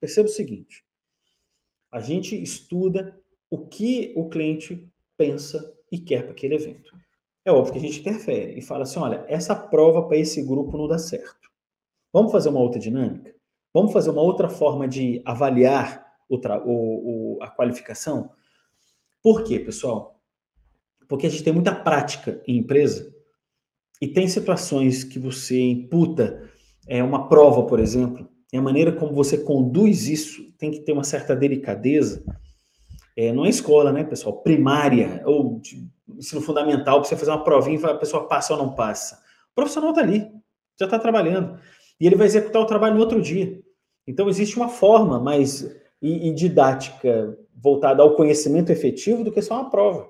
[0.00, 0.84] Perceba o seguinte:
[1.90, 3.20] a gente estuda
[3.50, 6.96] o que o cliente pensa e quer para aquele evento.
[7.48, 10.76] É óbvio que a gente interfere e fala assim: olha, essa prova para esse grupo
[10.76, 11.48] não dá certo.
[12.12, 13.34] Vamos fazer uma outra dinâmica?
[13.72, 18.28] Vamos fazer uma outra forma de avaliar o, o, a qualificação?
[19.22, 20.20] Por quê, pessoal?
[21.08, 23.10] Porque a gente tem muita prática em empresa
[23.98, 26.50] e tem situações que você imputa
[26.86, 30.92] é, uma prova, por exemplo, e a maneira como você conduz isso tem que ter
[30.92, 32.22] uma certa delicadeza.
[33.16, 34.42] É, não é escola, né, pessoal?
[34.42, 35.58] Primária ou
[36.16, 39.16] ensino fundamental, para você fazer uma provinha e a pessoa passa ou não passa.
[39.52, 40.30] O profissional está ali,
[40.78, 41.58] já está trabalhando
[42.00, 43.60] e ele vai executar o trabalho no outro dia.
[44.06, 45.62] Então, existe uma forma mais
[46.00, 50.08] e, e didática voltada ao conhecimento efetivo do que só uma prova.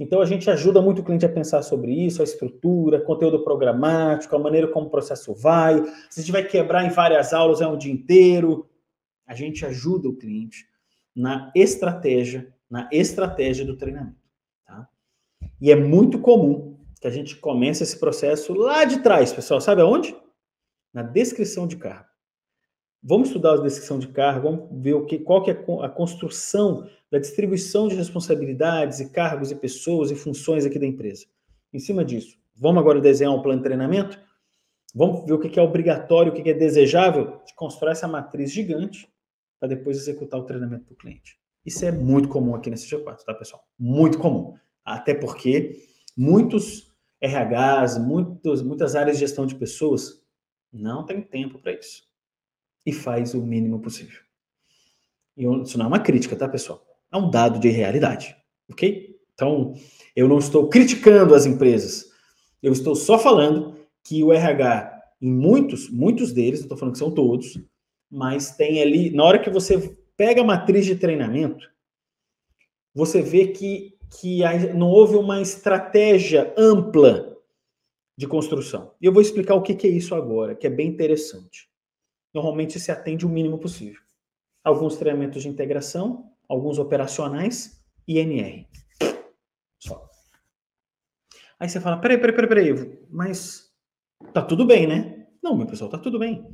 [0.00, 4.34] Então, a gente ajuda muito o cliente a pensar sobre isso, a estrutura, conteúdo programático,
[4.34, 5.84] a maneira como o processo vai.
[6.08, 8.66] Se a gente vai quebrar em várias aulas, é um dia inteiro.
[9.26, 10.66] A gente ajuda o cliente
[11.14, 14.21] na estratégia, na estratégia do treinamento.
[15.62, 19.60] E é muito comum que a gente comece esse processo lá de trás, pessoal.
[19.60, 20.14] Sabe aonde?
[20.92, 22.06] na descrição de cargo.
[23.02, 26.88] Vamos estudar a descrição de cargo, vamos ver o que, qual que é a construção
[27.10, 31.26] da distribuição de responsabilidades e cargos e pessoas e funções aqui da empresa.
[31.72, 34.20] Em cima disso, vamos agora desenhar um plano de treinamento?
[34.94, 37.40] Vamos ver o que é obrigatório, o que é desejável?
[37.44, 39.08] De construir essa matriz gigante
[39.58, 41.40] para depois executar o treinamento para o cliente.
[41.64, 43.64] Isso é muito comum aqui nesse G4, tá, pessoal?
[43.78, 44.54] Muito comum.
[44.84, 45.84] Até porque
[46.16, 46.90] muitos
[47.20, 50.22] RHs, muitos, muitas áreas de gestão de pessoas
[50.72, 52.02] não tem tempo para isso.
[52.84, 54.20] E faz o mínimo possível.
[55.36, 56.84] E isso não é uma crítica, tá, pessoal?
[57.12, 58.36] É um dado de realidade,
[58.70, 59.16] ok?
[59.34, 59.74] Então,
[60.14, 62.10] eu não estou criticando as empresas.
[62.62, 66.98] Eu estou só falando que o RH, em muitos, muitos deles, não estou falando que
[66.98, 67.58] são todos,
[68.10, 71.70] mas tem ali, na hora que você pega a matriz de treinamento,
[72.94, 74.42] você vê que, que
[74.74, 77.36] não houve uma estratégia ampla
[78.16, 78.94] de construção.
[79.00, 81.68] E eu vou explicar o que, é isso agora, que é bem interessante.
[82.34, 84.00] Normalmente se atende o mínimo possível.
[84.62, 88.66] Alguns treinamentos de integração, alguns operacionais e NR.
[89.78, 90.08] Só.
[91.58, 93.72] Aí você fala, peraí, peraí, peraí, peraí, mas
[94.32, 95.26] tá tudo bem, né?
[95.42, 96.46] Não, meu pessoal, tá tudo bem.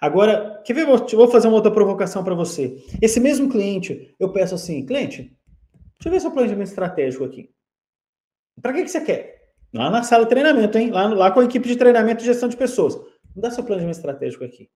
[0.00, 0.86] Agora, quer ver?
[0.86, 2.84] Vou fazer uma outra provocação para você.
[3.02, 5.35] Esse mesmo cliente, eu peço assim, cliente,
[5.98, 7.50] deixa eu ver seu planejamento estratégico aqui.
[8.60, 9.54] Para que, que você quer?
[9.72, 10.90] Lá na sala de treinamento, hein?
[10.90, 12.96] Lá, lá com a equipe de treinamento e gestão de pessoas.
[13.34, 14.70] Me dá seu planejamento estratégico aqui.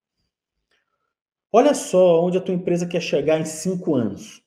[1.53, 4.43] Olha só onde a tua empresa quer chegar em cinco anos.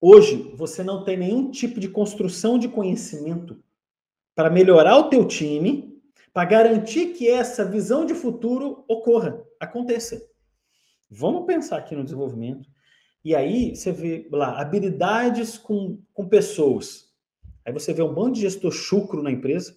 [0.00, 3.62] Hoje, você não tem nenhum tipo de construção de conhecimento
[4.34, 6.00] para melhorar o teu time,
[6.32, 10.24] para garantir que essa visão de futuro ocorra, aconteça.
[11.10, 12.69] Vamos pensar aqui no desenvolvimento.
[13.24, 17.10] E aí você vê lá habilidades com, com pessoas.
[17.64, 19.76] Aí você vê um bando de gestor chucro na empresa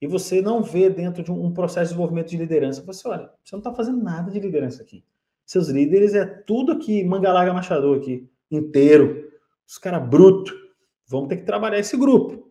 [0.00, 2.82] e você não vê dentro de um, processo de desenvolvimento de liderança.
[2.82, 5.02] Você olha, você não está fazendo nada de liderança aqui.
[5.46, 9.30] Seus líderes é tudo aqui, manga larga machador aqui, inteiro.
[9.66, 10.52] Os caras brutos.
[11.06, 12.50] Vamos ter que trabalhar esse grupo.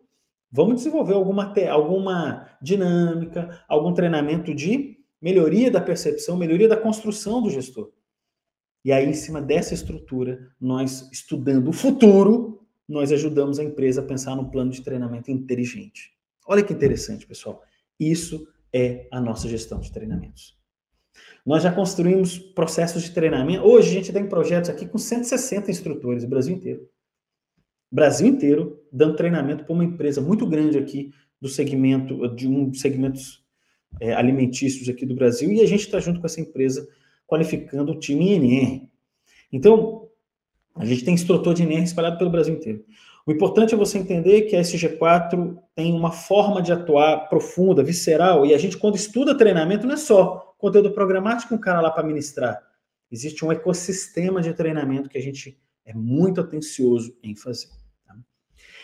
[0.52, 7.50] Vamos desenvolver alguma, alguma dinâmica, algum treinamento de melhoria da percepção, melhoria da construção do
[7.50, 7.92] gestor.
[8.84, 14.06] E aí, em cima dessa estrutura, nós estudando o futuro, nós ajudamos a empresa a
[14.06, 16.12] pensar num plano de treinamento inteligente.
[16.46, 17.62] Olha que interessante, pessoal.
[17.98, 20.58] Isso é a nossa gestão de treinamentos.
[21.46, 23.64] Nós já construímos processos de treinamento.
[23.64, 26.90] Hoje a gente tem projetos aqui com 160 instrutores, Brasil inteiro.
[27.92, 32.82] Brasil inteiro dando treinamento para uma empresa muito grande aqui do segmento, de um dos
[32.82, 33.44] segmentos
[34.00, 36.88] é, alimentícios aqui do Brasil, e a gente está junto com essa empresa
[37.34, 38.88] qualificando o time INR.
[39.52, 40.08] Então,
[40.76, 42.86] a gente tem instrutor de NR espalhado pelo Brasil inteiro.
[43.26, 48.46] O importante é você entender que a SG4 tem uma forma de atuar profunda, visceral,
[48.46, 52.06] e a gente, quando estuda treinamento, não é só conteúdo programático um cara lá para
[52.06, 52.62] ministrar.
[53.12, 57.70] existe um ecossistema de treinamento que a gente é muito atencioso em fazer.
[58.06, 58.16] Tá?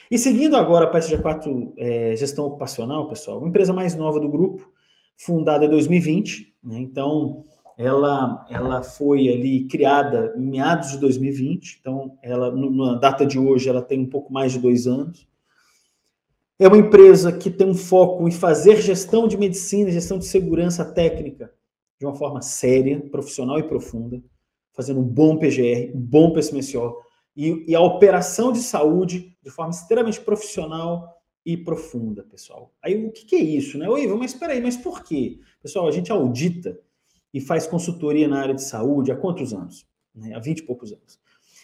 [0.09, 4.27] E seguindo agora para a SG4 é, Gestão Ocupacional, pessoal, uma empresa mais nova do
[4.29, 4.71] grupo,
[5.15, 6.79] fundada em 2020, né?
[6.79, 7.45] então
[7.79, 13.69] ela, ela foi ali criada em meados de 2020, então ela, na data de hoje,
[13.69, 15.25] ela tem um pouco mais de dois anos.
[16.59, 20.83] É uma empresa que tem um foco em fazer gestão de medicina, gestão de segurança
[20.83, 21.53] técnica
[21.97, 24.21] de uma forma séria, profissional e profunda,
[24.73, 26.97] fazendo um bom PGR, um bom PSMSO
[27.33, 31.07] e, e a operação de saúde de forma extremamente profissional
[31.45, 32.73] e profunda, pessoal.
[32.83, 33.87] Aí o que, que é isso, né?
[33.87, 35.39] Oi, mas espera aí, mas por quê?
[35.61, 36.77] Pessoal, a gente audita
[37.33, 39.87] e faz consultoria na área de saúde há quantos anos?
[40.15, 40.33] Né?
[40.33, 41.19] Há 20 e poucos anos.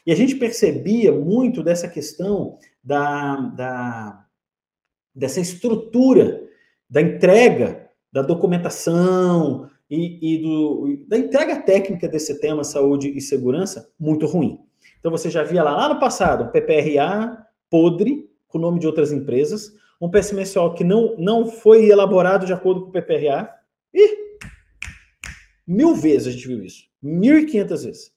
[0.05, 4.25] E a gente percebia muito dessa questão da, da,
[5.13, 6.43] dessa estrutura
[6.89, 13.91] da entrega da documentação e, e do, da entrega técnica desse tema saúde e segurança
[13.99, 14.59] muito ruim.
[14.99, 18.87] Então você já via lá, lá no passado um PPRA podre, com o nome de
[18.87, 23.49] outras empresas, um PSMSO que não, não foi elaborado de acordo com o PPRA,
[23.93, 24.24] e
[25.67, 26.87] Mil vezes a gente viu isso.
[27.01, 28.13] Mil e quinhentas vezes.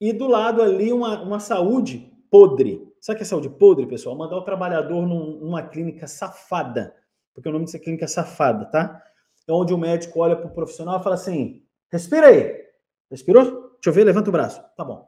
[0.00, 2.86] E do lado ali uma, uma saúde podre.
[3.00, 4.16] Sabe que é saúde podre, pessoal?
[4.16, 6.94] Mandar o trabalhador num, numa clínica safada.
[7.34, 9.02] Porque o nome disso é clínica safada, tá?
[9.46, 12.64] É onde o médico olha para o profissional e fala assim: respira aí.
[13.10, 13.44] Respirou?
[13.44, 14.62] Deixa eu ver, levanta o braço.
[14.76, 15.06] Tá bom.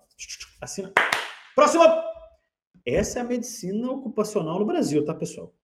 [0.60, 0.92] Assina.
[1.54, 2.04] Próxima!
[2.84, 5.54] Essa é a medicina ocupacional no Brasil, tá, pessoal?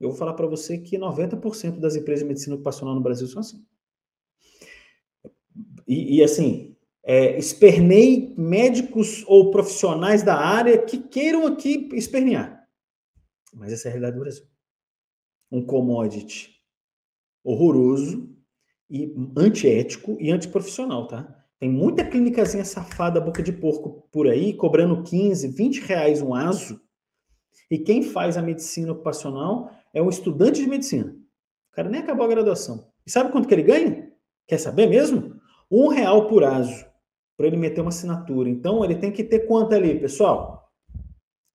[0.00, 3.40] Eu vou falar para você que 90% das empresas de medicina ocupacional no Brasil são
[3.40, 3.64] assim.
[5.92, 6.74] E, e assim,
[7.04, 12.66] é, espernei médicos ou profissionais da área que queiram aqui espernear.
[13.52, 14.44] Mas essa é a realidade do Brasil.
[15.50, 16.50] Um commodity
[17.44, 18.34] horroroso
[18.88, 21.44] e antiético e antiprofissional, tá?
[21.58, 26.80] Tem muita clínicazinha safada, boca de porco por aí, cobrando 15, 20 reais um aso.
[27.70, 31.14] E quem faz a medicina ocupacional é um estudante de medicina.
[31.70, 32.90] O cara nem acabou a graduação.
[33.06, 34.10] E sabe quanto que ele ganha?
[34.46, 35.31] Quer saber mesmo?
[35.72, 36.84] Um real por aso
[37.34, 38.50] para ele meter uma assinatura.
[38.50, 40.70] Então, ele tem que ter quanto ali, pessoal?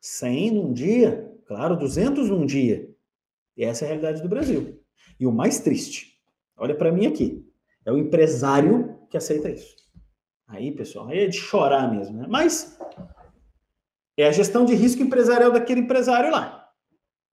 [0.01, 1.32] 100 num dia?
[1.45, 2.89] Claro, 200 num dia.
[3.56, 4.82] E essa é a realidade do Brasil.
[5.19, 6.19] E o mais triste,
[6.58, 7.47] olha para mim aqui,
[7.86, 9.75] é o empresário que aceita isso.
[10.47, 12.25] Aí, pessoal, aí é de chorar mesmo, né?
[12.27, 12.77] Mas
[14.17, 16.69] é a gestão de risco empresarial daquele empresário lá,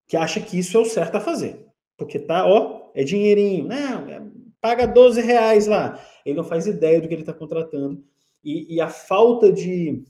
[0.07, 1.65] que acha que isso é o certo a fazer.
[1.97, 4.31] Porque tá, ó, é dinheirinho, né?
[4.61, 8.03] Paga 12 reais lá ele não faz ideia do que ele está contratando
[8.43, 10.03] e, e, a falta de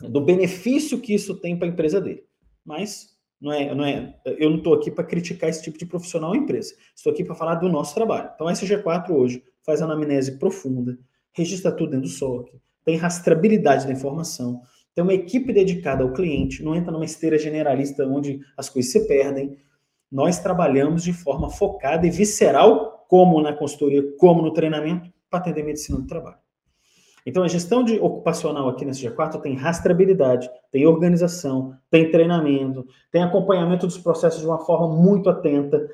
[0.00, 2.24] do benefício que isso tem para a empresa dele.
[2.64, 6.30] Mas não é, não é, eu não estou aqui para criticar esse tipo de profissional
[6.30, 6.74] ou empresa.
[6.96, 8.30] Estou aqui para falar do nosso trabalho.
[8.34, 10.98] Então, a SG4 hoje faz anamnese profunda,
[11.32, 12.50] registra tudo dentro do SOC,
[12.84, 14.60] tem rastreabilidade da informação,
[14.94, 19.06] tem uma equipe dedicada ao cliente, não entra numa esteira generalista onde as coisas se
[19.06, 19.58] perdem.
[20.10, 25.64] Nós trabalhamos de forma focada e visceral, como na consultoria, como no treinamento, para atender
[25.64, 26.38] medicina do trabalho.
[27.26, 33.22] Então, a gestão de ocupacional aqui nesse G4 tem rastreabilidade, tem organização, tem treinamento, tem
[33.22, 35.88] acompanhamento dos processos de uma forma muito atenta.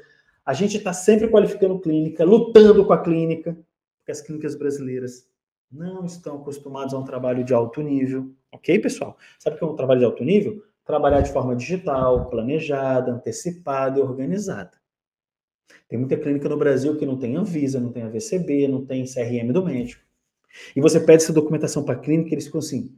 [0.45, 3.57] A gente está sempre qualificando clínica, lutando com a clínica,
[3.99, 5.25] porque as clínicas brasileiras
[5.71, 8.35] não estão acostumadas a um trabalho de alto nível.
[8.53, 9.17] Ok, pessoal?
[9.39, 10.63] Sabe o que é um trabalho de alto nível?
[10.85, 14.80] Trabalhar de forma digital, planejada, antecipada e organizada.
[15.89, 19.53] Tem muita clínica no Brasil que não tem Anvisa, não tem AVCB, não tem CRM
[19.53, 20.03] do médico.
[20.75, 22.97] E você pede essa documentação para a clínica eles ficam assim.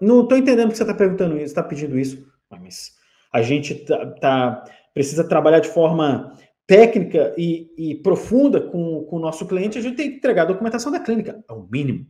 [0.00, 2.26] Não estou entendendo que você está perguntando isso, está pedindo isso.
[2.50, 2.94] Ah, mas
[3.32, 9.20] a gente tá, tá, precisa trabalhar de forma técnica e, e profunda com, com, o
[9.20, 11.42] nosso cliente, a gente tem que entregar a documentação da clínica.
[11.48, 12.06] É o mínimo.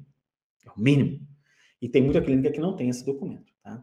[0.66, 1.20] É o mínimo.
[1.80, 3.50] E tem muita clínica que não tem esse documento.
[3.62, 3.82] Tá?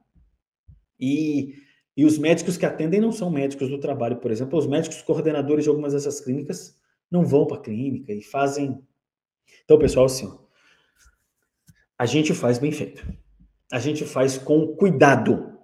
[1.00, 1.56] E
[1.98, 5.64] e os médicos que atendem não são médicos do trabalho, por exemplo, os médicos coordenadores
[5.64, 6.80] de algumas dessas clínicas
[7.10, 8.80] não vão para a clínica e fazem.
[9.66, 10.32] Então, pessoal, assim,
[11.98, 13.04] a gente faz bem feito.
[13.72, 15.58] A gente faz com cuidado.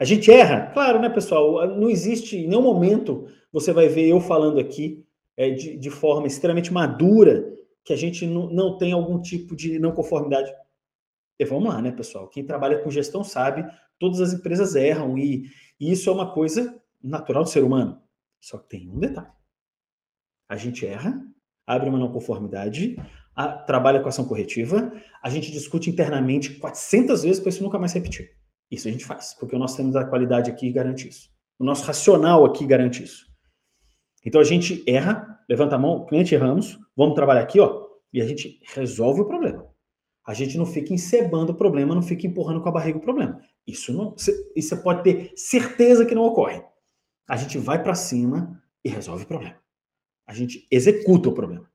[0.00, 1.68] A gente erra, claro, né, pessoal?
[1.76, 5.04] Não existe em nenhum momento você vai ver eu falando aqui
[5.36, 7.54] é, de, de forma extremamente madura
[7.84, 10.50] que a gente não, não tem algum tipo de não conformidade.
[11.38, 12.28] E vamos lá, né, pessoal?
[12.28, 13.64] Quem trabalha com gestão sabe,
[13.98, 15.44] todas as empresas erram e,
[15.80, 18.00] e isso é uma coisa natural do ser humano.
[18.40, 19.32] Só que tem um detalhe.
[20.48, 21.20] A gente erra,
[21.66, 22.96] abre uma não conformidade,
[23.34, 24.92] a, trabalha com ação corretiva,
[25.22, 28.30] a gente discute internamente 400 vezes para isso nunca mais repetir.
[28.70, 31.30] Isso a gente faz, porque nós temos a qualidade aqui garante isso.
[31.58, 33.26] O nosso racional aqui garante isso.
[34.24, 37.86] Então a gente erra, levanta a mão, cliente erramos, vamos trabalhar aqui, ó.
[38.12, 39.66] e a gente resolve o problema.
[40.26, 43.40] A gente não fica encebando o problema, não fica empurrando com a barriga o problema.
[43.66, 46.62] Isso não, isso você pode ter certeza que não ocorre.
[47.28, 49.56] A gente vai para cima e resolve o problema.
[50.26, 51.68] A gente executa o problema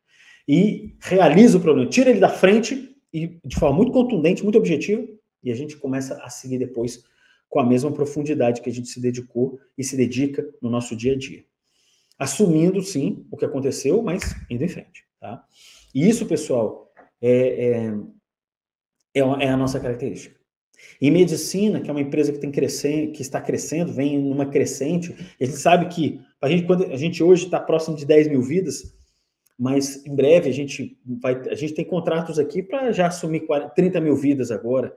[0.48, 5.06] e realiza o problema, tira ele da frente e de forma muito contundente, muito objetiva,
[5.44, 7.04] e a gente começa a seguir depois
[7.50, 11.14] com a mesma profundidade que a gente se dedicou e se dedica no nosso dia
[11.14, 11.44] a dia.
[12.18, 15.06] Assumindo, sim, o que aconteceu, mas indo em frente.
[15.20, 15.44] Tá?
[15.94, 17.94] E isso, pessoal, é, é,
[19.16, 20.41] é, é a nossa característica.
[21.02, 25.16] Em medicina, que é uma empresa que, tem crescendo, que está crescendo, vem numa crescente,
[25.40, 28.42] a gente sabe que a gente, quando a gente hoje está próximo de 10 mil
[28.42, 28.94] vidas,
[29.58, 33.70] mas em breve a gente vai, a gente tem contratos aqui para já assumir 40,
[33.76, 34.96] 30 mil vidas agora.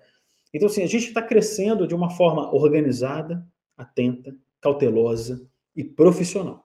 [0.53, 6.65] Então, assim, a gente está crescendo de uma forma organizada, atenta, cautelosa e profissional.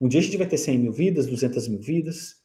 [0.00, 2.36] Um dia a gente vai ter 100 mil vidas, 200 mil vidas,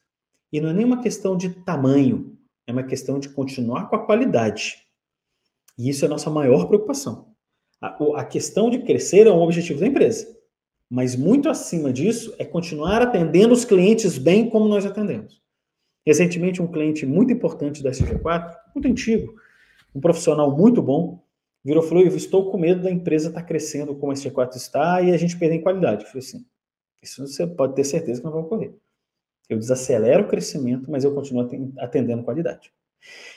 [0.51, 2.37] e não é nem uma questão de tamanho,
[2.67, 4.84] é uma questão de continuar com a qualidade.
[5.77, 7.33] E isso é a nossa maior preocupação.
[7.81, 10.27] A, a questão de crescer é um objetivo da empresa,
[10.89, 15.41] mas muito acima disso é continuar atendendo os clientes bem como nós atendemos.
[16.05, 19.33] Recentemente, um cliente muito importante da SG4, muito antigo,
[19.93, 21.23] um profissional muito bom,
[21.63, 24.55] virou e falou: Eu estou com medo da empresa estar tá crescendo como a SG4
[24.55, 26.03] está e a gente perder em qualidade.
[26.03, 26.45] Eu falei assim:
[27.01, 28.75] Isso você pode ter certeza que não vai ocorrer.
[29.49, 31.49] Eu desacelero o crescimento, mas eu continuo
[31.79, 32.71] atendendo qualidade.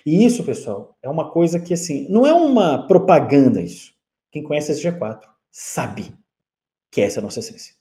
[0.05, 3.93] E isso, pessoal, é uma coisa que, assim, não é uma propaganda isso.
[4.31, 6.15] Quem conhece a SG4 sabe
[6.91, 7.75] que essa é a nossa essência.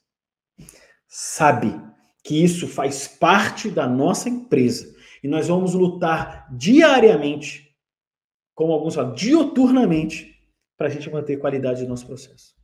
[1.07, 1.79] Sabe
[2.23, 4.93] que isso faz parte da nossa empresa.
[5.23, 7.73] E nós vamos lutar diariamente,
[8.53, 10.35] como alguns falam, dioturnamente,
[10.77, 12.55] para a gente manter qualidade do nosso processo.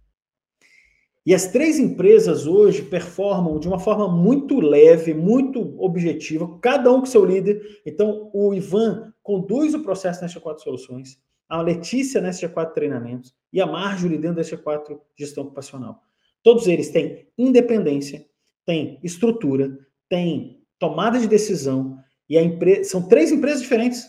[1.26, 7.00] E as três empresas hoje performam de uma forma muito leve, muito objetiva, cada um
[7.00, 7.82] com seu líder.
[7.86, 11.18] Então, o Ivan conduz o processo nesta quatro soluções,
[11.48, 16.02] a Letícia nesta quatro treinamentos e a Marjorie dentro desta quatro gestão ocupacional.
[16.44, 18.26] Todos eles têm independência,
[18.66, 19.78] têm estrutura,
[20.10, 21.98] têm tomada de decisão
[22.30, 24.06] e a empresa são três empresas diferentes.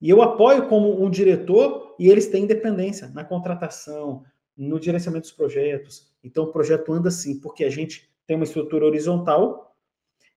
[0.00, 4.24] E eu apoio como um diretor e eles têm independência na contratação,
[4.56, 6.08] no gerenciamento dos projetos.
[6.22, 9.67] Então o projeto anda assim, porque a gente tem uma estrutura horizontal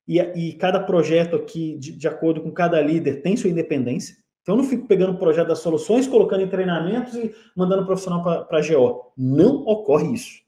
[0.07, 4.15] e, e cada projeto aqui, de, de, acordo com cada líder, tem sua independência.
[4.41, 7.85] Então eu não fico pegando o projeto das soluções, colocando em treinamentos e mandando o
[7.85, 9.13] profissional para a GO.
[9.15, 10.41] Não ocorre isso.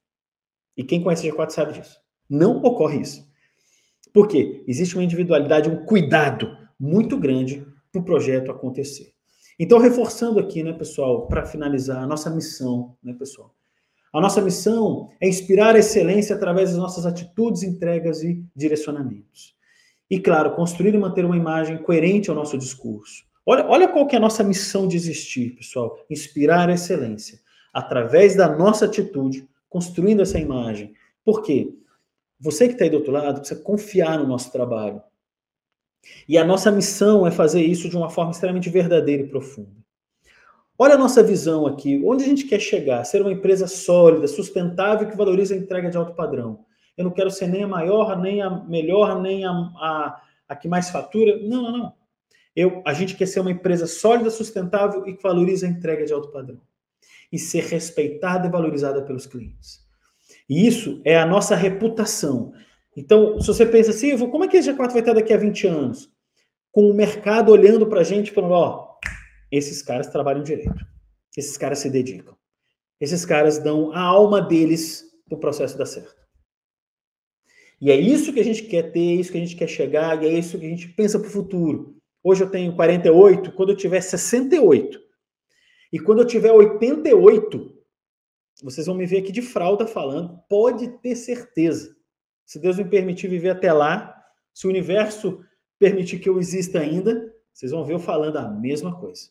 [0.76, 2.00] E quem conhece a G4 sabe disso.
[2.30, 3.28] Não ocorre isso.
[4.12, 4.64] Por quê?
[4.68, 9.14] Existe uma individualidade, um cuidado muito grande para o projeto acontecer.
[9.60, 13.56] Então, reforçando aqui, né, pessoal, para finalizar, a nossa missão, né, pessoal?
[14.14, 19.56] A nossa missão é inspirar a excelência através das nossas atitudes, entregas e direcionamentos.
[20.08, 23.24] E, claro, construir e manter uma imagem coerente ao nosso discurso.
[23.44, 25.98] Olha, olha qual que é a nossa missão de existir, pessoal.
[26.12, 27.40] Inspirar a excelência
[27.74, 30.94] através da nossa atitude, construindo essa imagem.
[31.26, 31.74] Por quê?
[32.40, 35.02] Você que está aí do outro lado precisa confiar no nosso trabalho.
[36.30, 39.83] E a nossa missão é fazer isso de uma forma extremamente verdadeira e profunda.
[40.78, 42.02] Olha a nossa visão aqui.
[42.06, 43.04] Onde a gente quer chegar?
[43.04, 46.66] Ser uma empresa sólida, sustentável que valoriza a entrega de alto padrão.
[46.98, 50.68] Eu não quero ser nem a maior, nem a melhor, nem a, a, a que
[50.68, 51.38] mais fatura.
[51.38, 51.94] Não, não, não.
[52.56, 56.14] Eu, a gente quer ser uma empresa sólida, sustentável e que valoriza a entrega de
[56.14, 56.62] alto padrão.
[57.32, 59.82] E ser respeitada e valorizada pelos clientes.
[60.48, 62.54] E isso é a nossa reputação.
[62.96, 65.68] Então, se você pensa assim, como é que a G4 vai estar daqui a 20
[65.68, 66.12] anos?
[66.72, 68.93] Com o mercado olhando para a gente falando, ó,
[69.58, 70.86] esses caras trabalham direito.
[71.38, 72.36] Esses caras se dedicam.
[73.00, 76.24] Esses caras dão a alma deles para o processo dar certo.
[77.80, 80.24] E é isso que a gente quer ter, é isso que a gente quer chegar,
[80.24, 81.98] e é isso que a gente pensa para o futuro.
[82.24, 85.00] Hoje eu tenho 48, quando eu tiver 68,
[85.92, 87.78] e quando eu tiver 88,
[88.64, 91.94] vocês vão me ver aqui de fralda falando, pode ter certeza.
[92.46, 94.16] Se Deus me permitir viver até lá,
[94.54, 95.44] se o universo
[95.78, 99.30] permitir que eu exista ainda, vocês vão ver eu falando a mesma coisa.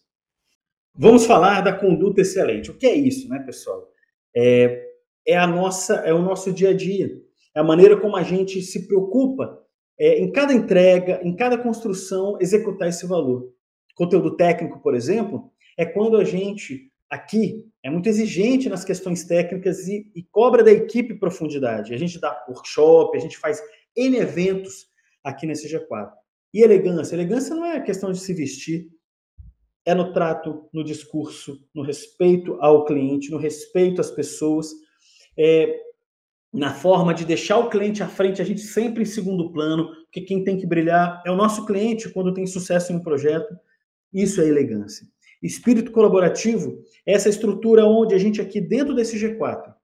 [0.95, 2.71] Vamos falar da conduta excelente.
[2.71, 3.89] O que é isso, né, pessoal?
[4.37, 4.85] É,
[5.27, 7.11] é a nossa, é o nosso dia a dia.
[7.55, 9.59] É a maneira como a gente se preocupa
[9.99, 13.53] é, em cada entrega, em cada construção, executar esse valor.
[13.95, 19.87] Conteúdo técnico, por exemplo, é quando a gente aqui é muito exigente nas questões técnicas
[19.87, 21.95] e, e cobra da equipe profundidade.
[21.95, 23.61] A gente dá workshop, a gente faz
[23.97, 24.87] N eventos
[25.23, 26.11] aqui nesse G4.
[26.55, 27.15] E elegância?
[27.15, 28.89] Elegância não é questão de se vestir,
[29.85, 34.69] é no trato, no discurso, no respeito ao cliente, no respeito às pessoas.
[35.39, 35.81] É,
[36.53, 40.21] na forma de deixar o cliente à frente, a gente sempre em segundo plano, porque
[40.21, 43.57] quem tem que brilhar é o nosso cliente quando tem sucesso em um projeto.
[44.13, 45.07] Isso é elegância.
[45.43, 49.75] Espírito colaborativo é essa estrutura onde a gente aqui dentro desse G4,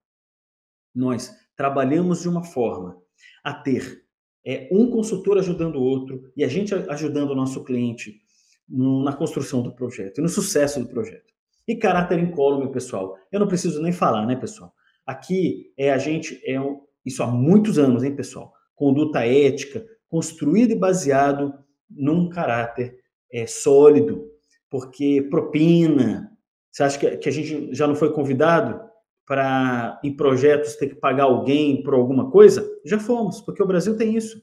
[0.95, 2.97] nós trabalhamos de uma forma
[3.43, 4.05] a ter
[4.47, 8.21] é, um consultor ajudando o outro e a gente ajudando o nosso cliente
[8.69, 11.33] na construção do projeto e no sucesso do projeto.
[11.67, 13.17] E caráter incólume, pessoal.
[13.31, 14.73] Eu não preciso nem falar, né, pessoal?
[15.07, 18.53] Aqui é a gente, é um, isso há muitos anos, hein, pessoal?
[18.75, 21.53] Conduta ética, construído e baseado
[21.91, 22.97] num caráter
[23.33, 24.27] é, sólido,
[24.71, 26.31] porque propina.
[26.71, 28.81] Você acha que, que a gente já não foi convidado
[29.27, 32.67] para, em projetos, ter que pagar alguém por alguma coisa?
[32.85, 34.41] Já fomos, porque o Brasil tem isso.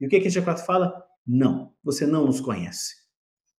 [0.00, 1.02] E o que, que a G4 fala?
[1.26, 3.03] Não, você não nos conhece.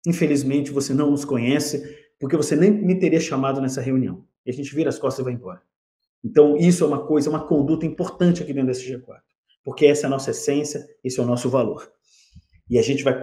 [0.07, 1.83] Infelizmente, você não nos conhece,
[2.19, 4.25] porque você nem me teria chamado nessa reunião.
[4.45, 5.63] E a gente vira as costas e vai embora.
[6.23, 9.21] Então, isso é uma coisa, uma conduta importante aqui dentro desse G4,
[9.63, 11.91] porque essa é a nossa essência, esse é o nosso valor.
[12.69, 13.21] E a gente vai,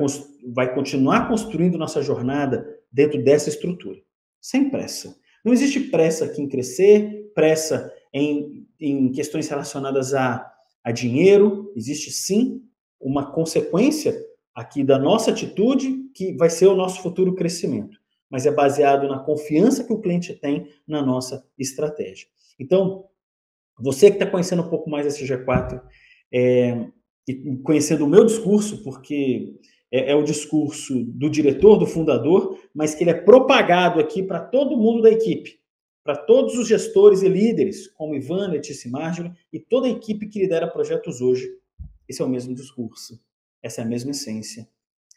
[0.54, 4.00] vai continuar construindo nossa jornada dentro dessa estrutura,
[4.40, 5.16] sem pressa.
[5.44, 10.52] Não existe pressa aqui em crescer, pressa em, em questões relacionadas a,
[10.84, 12.62] a dinheiro, existe sim
[13.00, 14.16] uma consequência
[14.54, 17.97] aqui da nossa atitude que vai ser o nosso futuro crescimento,
[18.30, 22.28] mas é baseado na confiança que o cliente tem na nossa estratégia.
[22.59, 23.05] Então,
[23.80, 25.82] você que está conhecendo um pouco mais esse G4
[26.32, 26.88] é,
[27.28, 29.59] e conhecendo o meu discurso, porque
[29.91, 34.39] é, é, o discurso do diretor, do fundador, mas que ele é propagado aqui para
[34.39, 35.59] todo mundo da equipe,
[36.03, 40.39] para todos os gestores e líderes, como Ivan, Letícia e e toda a equipe que
[40.39, 41.49] lidera projetos hoje.
[42.07, 43.20] Esse é o mesmo discurso,
[43.62, 44.68] essa é a mesma essência,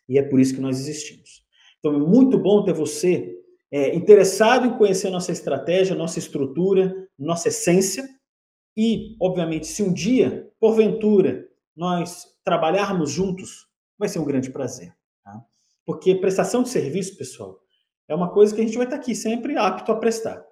[0.09, 1.45] e é por isso que nós existimos.
[1.79, 3.35] Então, é muito bom ter você
[3.71, 8.09] é, interessado em conhecer nossa estratégia, nossa estrutura, nossa essência.
[8.77, 11.47] E, obviamente, se um dia, porventura,
[11.77, 13.67] nós trabalharmos juntos,
[13.99, 14.95] vai ser um grande prazer.
[15.25, 15.45] Tá?
[15.85, 17.61] Porque prestação de serviço, pessoal,
[18.09, 20.45] é uma coisa que a gente vai estar aqui sempre apto a prestar.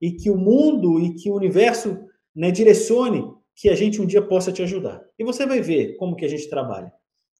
[0.00, 1.98] E que o mundo e que o universo
[2.34, 3.24] né, direcione
[3.56, 5.04] que a gente um dia possa te ajudar.
[5.18, 6.92] E você vai ver como que a gente trabalha.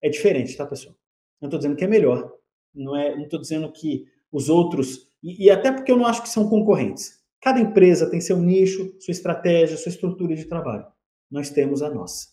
[0.03, 0.97] É diferente, tá, pessoal?
[1.41, 2.33] Não estou dizendo que é melhor.
[2.75, 6.23] Não é, não estou dizendo que os outros e, e até porque eu não acho
[6.23, 7.19] que são concorrentes.
[7.41, 10.87] Cada empresa tem seu nicho, sua estratégia, sua estrutura de trabalho.
[11.31, 12.29] Nós temos a nossa.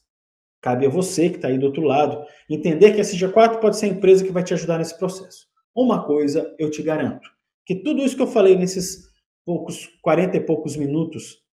[0.61, 3.85] Cabe a você que está aí do outro lado entender que a CG4 pode ser
[3.85, 5.47] a empresa que vai te ajudar nesse processo.
[5.75, 7.29] Uma coisa eu te garanto:
[7.65, 9.09] que tudo isso que eu falei nesses
[9.45, 11.43] poucos 40 e poucos minutos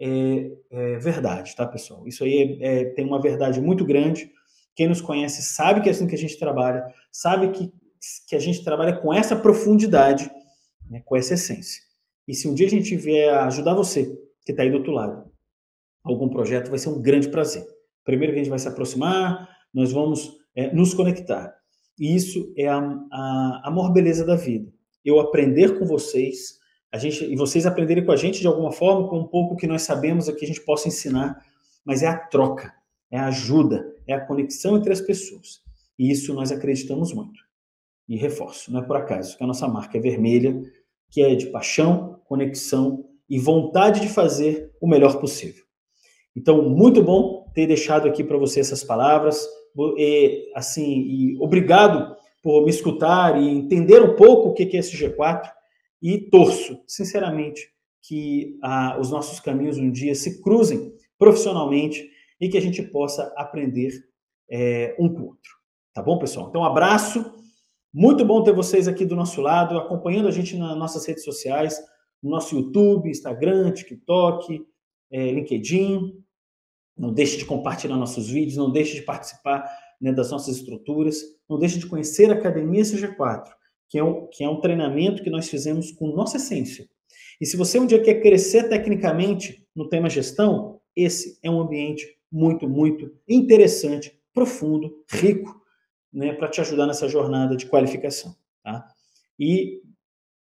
[0.00, 2.06] é, é verdade, tá, pessoal?
[2.08, 4.32] Isso aí é, é, tem uma verdade muito grande.
[4.76, 7.72] Quem nos conhece sabe que é assim que a gente trabalha, sabe que,
[8.28, 10.30] que a gente trabalha com essa profundidade
[10.90, 11.82] né, com essa essência.
[12.26, 14.06] E se um dia a gente vier ajudar você,
[14.44, 15.30] que está aí do outro lado,
[16.04, 17.66] algum projeto, vai ser um grande prazer.
[18.04, 21.54] Primeiro que a gente vai se aproximar, nós vamos é, nos conectar.
[21.98, 24.72] E isso é a, a, a maior beleza da vida.
[25.04, 26.58] Eu aprender com vocês,
[26.92, 29.66] a gente e vocês aprenderem com a gente de alguma forma, com um pouco que
[29.66, 31.40] nós sabemos aqui a gente possa ensinar,
[31.84, 32.72] mas é a troca,
[33.10, 35.60] é a ajuda, é a conexão entre as pessoas.
[35.98, 37.40] E isso nós acreditamos muito.
[38.08, 40.60] E reforço, não é por acaso que a nossa marca é vermelha,
[41.10, 45.64] que é de paixão, conexão e vontade de fazer o melhor possível.
[46.36, 49.46] Então, muito bom ter deixado aqui para você essas palavras.
[49.96, 54.96] E, assim, e obrigado por me escutar e entender um pouco o que é esse
[54.96, 55.50] G4
[56.02, 57.68] e torço, sinceramente,
[58.02, 62.08] que ah, os nossos caminhos um dia se cruzem profissionalmente
[62.40, 63.92] e que a gente possa aprender
[64.50, 65.50] é, um com o outro.
[65.92, 66.48] Tá bom, pessoal?
[66.48, 67.34] Então, um abraço
[67.92, 71.78] muito bom ter vocês aqui do nosso lado, acompanhando a gente nas nossas redes sociais,
[72.22, 74.62] no nosso YouTube, Instagram, TikTok,
[75.10, 76.22] é, LinkedIn.
[76.96, 79.66] Não deixe de compartilhar nossos vídeos, não deixe de participar
[80.00, 83.46] né, das nossas estruturas, não deixe de conhecer a Academia CG4,
[83.88, 86.86] que é, um, que é um treinamento que nós fizemos com nossa essência.
[87.40, 92.15] E se você um dia quer crescer tecnicamente no tema gestão, esse é um ambiente
[92.30, 95.60] muito, muito interessante, profundo, rico,
[96.12, 98.34] né, para te ajudar nessa jornada de qualificação.
[98.62, 98.86] Tá?
[99.38, 99.82] E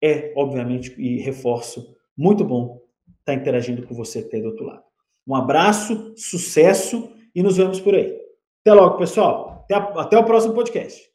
[0.02, 2.82] é, obviamente, e reforço, muito bom
[3.20, 4.84] estar tá interagindo com você até do outro lado.
[5.28, 8.20] Um abraço, sucesso e nos vemos por aí.
[8.62, 9.64] Até logo, pessoal.
[9.64, 11.11] Até, a, até o próximo podcast.